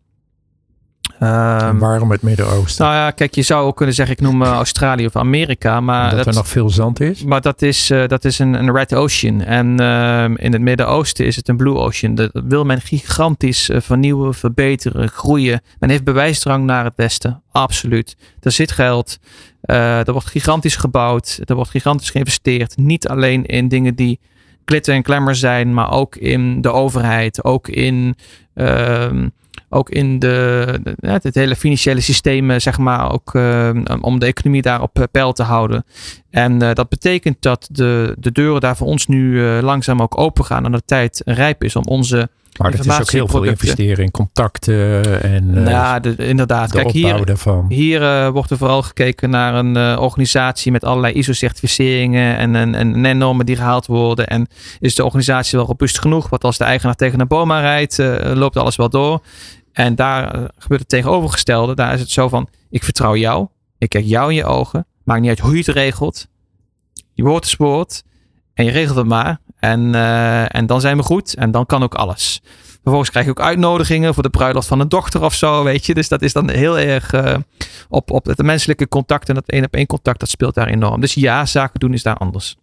[1.24, 2.86] Um, waarom het Midden-Oosten?
[2.86, 5.80] Nou ja, kijk, je zou ook kunnen zeggen, ik noem uh, Australië of Amerika.
[5.80, 7.24] Maar dat, er nog veel zand is?
[7.24, 9.42] Maar dat is, uh, dat is een, een Red Ocean.
[9.42, 12.16] En uh, in het Midden-Oosten is het een Blue Ocean.
[12.16, 15.62] Dat wil men gigantisch uh, vernieuwen, verbeteren, groeien.
[15.80, 17.42] Men heeft bewijsdrang naar het Westen.
[17.52, 18.18] Absoluut.
[18.42, 19.20] Er zit geld.
[19.62, 21.40] er wordt gigantisch gebouwd.
[21.46, 22.78] Er wordt gigantisch geïnvesteerd.
[22.78, 24.20] Niet alleen in dingen die
[24.66, 27.44] glitter en glamour zijn, maar ook in de overheid.
[27.44, 28.16] Ook in...
[28.54, 29.28] Ehm,
[29.74, 33.70] ook in de, het hele financiële systeem, eh, zeg maar, ook uh,
[34.02, 35.86] om de economie daar op eh, peil te houden.
[36.30, 40.18] En uh, dat betekent dat de, de deuren daar voor ons nu uh, langzaam ook
[40.18, 43.44] open gaan en de tijd rijp is om onze maar dat is ook heel veel
[43.44, 46.72] investeren in contacten en ja, de, inderdaad.
[46.72, 47.66] De Kijk, hier, daarvan.
[47.70, 53.06] hier uh, wordt er vooral gekeken naar een uh, organisatie met allerlei ISO-certificeringen en, en,
[53.06, 54.28] en, normen die gehaald worden.
[54.28, 54.48] En
[54.80, 56.30] is de organisatie wel robuust genoeg?
[56.30, 59.22] Want als de eigenaar tegen een boma rijdt, uh, loopt alles wel door.
[59.74, 61.76] En daar uh, gebeurt het tegenovergestelde.
[61.76, 63.48] Daar is het zo van, ik vertrouw jou.
[63.78, 64.86] Ik kijk jou in je ogen.
[65.04, 66.28] Maakt niet uit hoe je het regelt.
[67.14, 68.04] Je woord is woord.
[68.54, 69.40] En je regelt het maar.
[69.60, 71.36] En, uh, en dan zijn we goed.
[71.36, 72.42] En dan kan ook alles.
[72.74, 75.94] Vervolgens krijg je ook uitnodigingen voor de bruiloft van een dochter of zo, weet je.
[75.94, 77.36] Dus dat is dan heel erg uh,
[77.90, 81.02] op, op het menselijke contact en dat één op één contact, dat speelt daar enorm.
[81.02, 82.58] Dus ja, zaken doen is daar anders.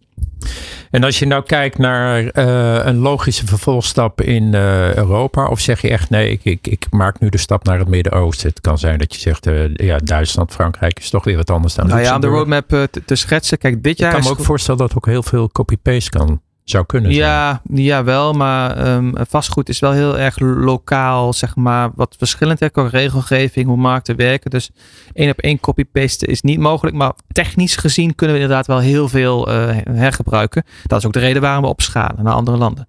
[0.91, 5.81] En als je nou kijkt naar uh, een logische vervolgstap in uh, Europa, of zeg
[5.81, 8.49] je echt nee, ik, ik, ik, maak nu de stap naar het Midden-Oosten?
[8.49, 11.73] Het kan zijn dat je zegt, uh, ja, Duitsland, Frankrijk is toch weer wat anders
[11.73, 11.87] dan.
[11.87, 13.57] Nou ja, de roadmap te, te, schetsen.
[13.57, 14.09] Kijk, dit jaar.
[14.09, 17.83] Ik kan me ook voorstellen dat ook heel veel copy-paste kan zou kunnen ja, zijn.
[17.83, 22.69] Ja, wel, maar um, vastgoed is wel heel erg lokaal, zeg maar, wat verschillend hè,
[22.69, 24.51] qua regelgeving, hoe markten werken.
[24.51, 24.69] Dus
[25.13, 29.07] één op één copy-paste is niet mogelijk, maar technisch gezien kunnen we inderdaad wel heel
[29.07, 30.63] veel uh, hergebruiken.
[30.83, 32.87] Dat is ook de reden waarom we opschalen naar andere landen.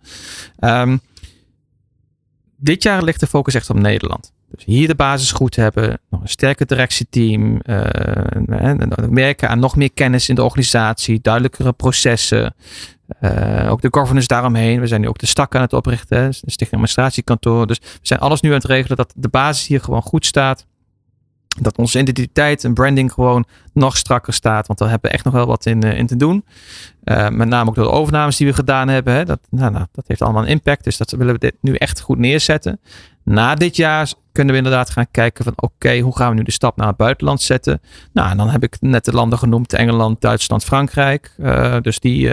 [0.60, 1.00] Um,
[2.56, 4.32] dit jaar ligt de focus echt op Nederland.
[4.54, 7.84] Dus hier de basis goed hebben, nog een sterker directieteam, uh,
[9.10, 12.54] werken aan nog meer kennis in de organisatie, duidelijkere processen,
[13.20, 14.80] uh, ook de governance daaromheen.
[14.80, 17.66] We zijn nu ook de stak aan het oprichten, de stichting administratiekantoor.
[17.66, 20.66] Dus we zijn alles nu aan het regelen dat de basis hier gewoon goed staat.
[21.60, 24.66] Dat onze identiteit en branding gewoon nog strakker staat.
[24.66, 26.44] Want daar hebben we echt nog wel wat in, in te doen.
[27.04, 29.14] Uh, met name ook door de overnames die we gedaan hebben.
[29.14, 29.24] Hè.
[29.24, 30.84] Dat, nou, nou, dat heeft allemaal een impact.
[30.84, 32.80] Dus dat willen we dit nu echt goed neerzetten.
[33.24, 36.50] Na dit jaar kunnen we inderdaad gaan kijken van oké, hoe gaan we nu de
[36.50, 37.80] stap naar het buitenland zetten?
[38.12, 41.34] Nou, en dan heb ik net de landen genoemd, Engeland, Duitsland, Frankrijk.
[41.38, 42.30] Uh, dus die,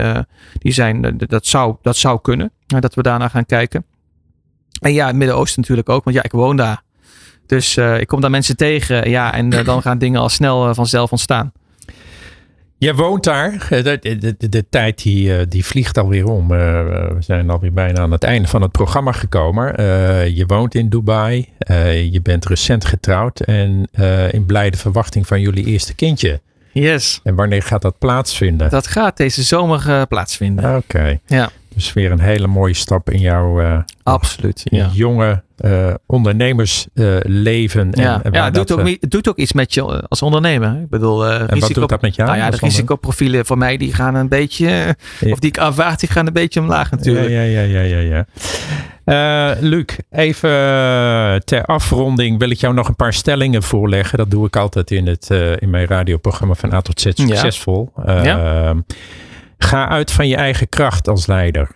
[0.54, 3.86] die zijn, dat zou, dat zou kunnen, dat we daarna gaan kijken.
[4.80, 6.84] En ja, het Midden-Oosten natuurlijk ook, want ja, ik woon daar.
[7.50, 11.12] Dus uh, ik kom daar mensen tegen, ja, en dan gaan dingen al snel vanzelf
[11.12, 11.52] ontstaan.
[12.78, 13.68] Jij woont daar.
[13.70, 16.52] De, de, de, de, tijd die, eh, die vliegt alweer om.
[16.52, 19.82] Uh, we zijn alweer bijna aan het einde van het programma gekomen.
[19.82, 21.50] Uh, je woont in Dubai.
[22.12, 23.40] je bent recent getrouwd.
[23.40, 23.90] En
[24.32, 26.42] in blijde verwachting van jullie eerste kindje.
[26.72, 27.20] Yes.
[27.24, 28.70] En wanneer gaat dat plaatsvinden?
[28.70, 30.66] Dat gaat deze zomer plaatsvinden.
[30.66, 30.78] Oké.
[30.78, 31.20] Okay.
[31.26, 31.50] Ja.
[31.74, 34.90] Dus weer een hele mooie stap in jouw Absoluut, ja.
[34.94, 37.88] jonge uh, ondernemersleven.
[37.88, 40.22] Uh, ja, en, ja het, doet ook, het doet ook iets met je eh, als
[40.22, 40.82] ondernemer.
[40.82, 42.30] Ik bedoel, uh, en risico, wat doet dat met jou?
[42.30, 45.32] Nou ja, de risicoprofielen voor mij die gaan een beetje, ja.
[45.32, 47.30] of die ik aanvaard, die gaan een beetje omlaag natuurlijk.
[47.30, 48.26] Ja, ja, ja, ja, ja.
[48.26, 48.26] ja.
[49.06, 50.50] Uh, Luc, even
[51.46, 54.18] ter afronding wil ik jou nog een paar stellingen voorleggen.
[54.18, 57.92] Dat doe ik altijd in, het, in mijn radioprogramma van A tot Z Succesvol.
[58.06, 58.76] Ja.
[59.60, 61.76] Ga uit van je eigen kracht als leider.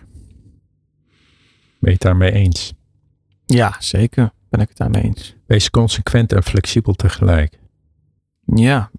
[1.80, 2.74] Ben je het daarmee eens?
[3.46, 5.36] Ja, zeker ben ik het daarmee eens.
[5.46, 7.60] Wees consequent en flexibel tegelijk.
[8.46, 8.92] Ja.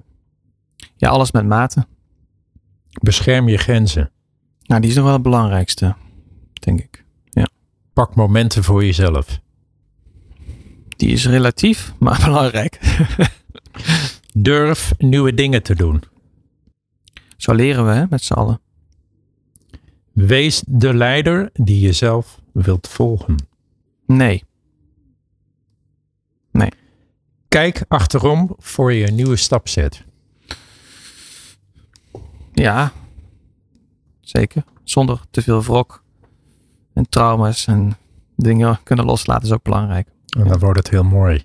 [0.96, 1.86] Ja, alles met mate.
[3.00, 4.10] Bescherm je grenzen.
[4.62, 5.94] Nou, die is nog wel het belangrijkste,
[6.52, 7.04] denk ik.
[7.30, 7.48] Ja.
[7.92, 9.40] Pak momenten voor jezelf.
[10.96, 12.80] Die is relatief, maar belangrijk.
[14.32, 16.02] Durf nieuwe dingen te doen.
[17.36, 18.60] Zo leren we hè, met z'n allen.
[20.14, 23.36] Wees de leider die je zelf wilt volgen.
[24.06, 24.44] Nee.
[26.50, 26.70] Nee.
[27.48, 30.04] Kijk achterom voor je een nieuwe stap zet.
[32.52, 32.92] Ja,
[34.20, 34.64] zeker.
[34.84, 36.02] Zonder te veel wrok
[36.92, 37.96] en trauma's en
[38.36, 40.08] dingen kunnen loslaten is ook belangrijk.
[40.38, 41.44] En dan wordt het heel mooi.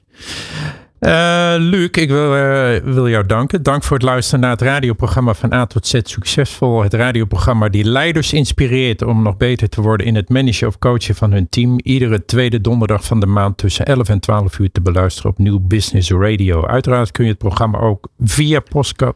[1.00, 3.64] Uh, Luc, ik wil, uh, wil jou danken.
[3.64, 6.82] Dank voor het luisteren naar het radioprogramma van A tot Z Succesvol.
[6.82, 11.16] Het radioprogramma die leiders inspireert om nog beter te worden in het managen of coachen
[11.16, 11.80] van hun team.
[11.84, 15.60] Iedere tweede donderdag van de maand tussen 11 en 12 uur te beluisteren op Nieuw
[15.60, 16.68] Business Radio.
[16.68, 18.62] Uiteraard kun je het programma ook via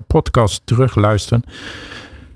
[0.08, 1.44] podcast terugluisteren.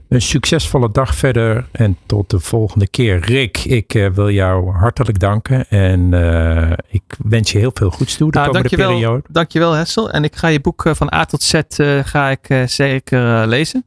[0.10, 3.20] Een succesvolle dag verder en tot de volgende keer.
[3.20, 8.18] Rick, ik uh, wil jou hartelijk danken en uh, ik wens je heel veel goeds
[8.18, 9.24] toe de nou, komende dankjewel, periode.
[9.30, 10.12] Dankjewel Hessel.
[10.12, 11.62] En ik ga je boek van A tot Z
[12.04, 13.86] ga ik zeker lezen.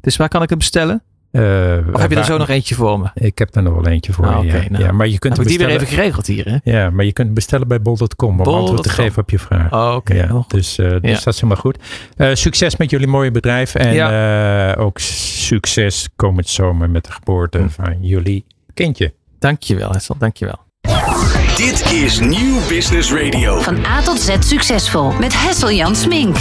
[0.00, 1.02] Dus waar kan ik het bestellen?
[1.32, 3.10] Uh, of heb je er zo nog eentje voor me?
[3.14, 4.52] Ik heb er nog wel eentje voor ah, je.
[4.52, 4.64] Ja.
[4.68, 6.44] Nou, ja, maar je kunt heb die weer even geregeld hier.
[6.44, 6.70] Hè?
[6.72, 8.54] Ja, maar je kunt bestellen bij bol.com om bol.
[8.54, 9.72] antwoord te geven op je vraag.
[9.72, 10.12] Oh, oké.
[10.12, 10.16] Okay.
[10.16, 11.78] Ja, dus, uh, dus dat is helemaal goed.
[12.16, 13.74] Uh, succes met jullie mooie bedrijf.
[13.74, 14.74] En ja.
[14.74, 17.68] ook succes komend zomer met de geboorte hm.
[17.68, 19.14] van jullie kindje.
[19.38, 20.66] Dankjewel Hessel, dankjewel.
[21.56, 23.60] Dit is Nieuw Business Radio.
[23.60, 26.36] Van A tot Z succesvol met Hessel Jan Smink.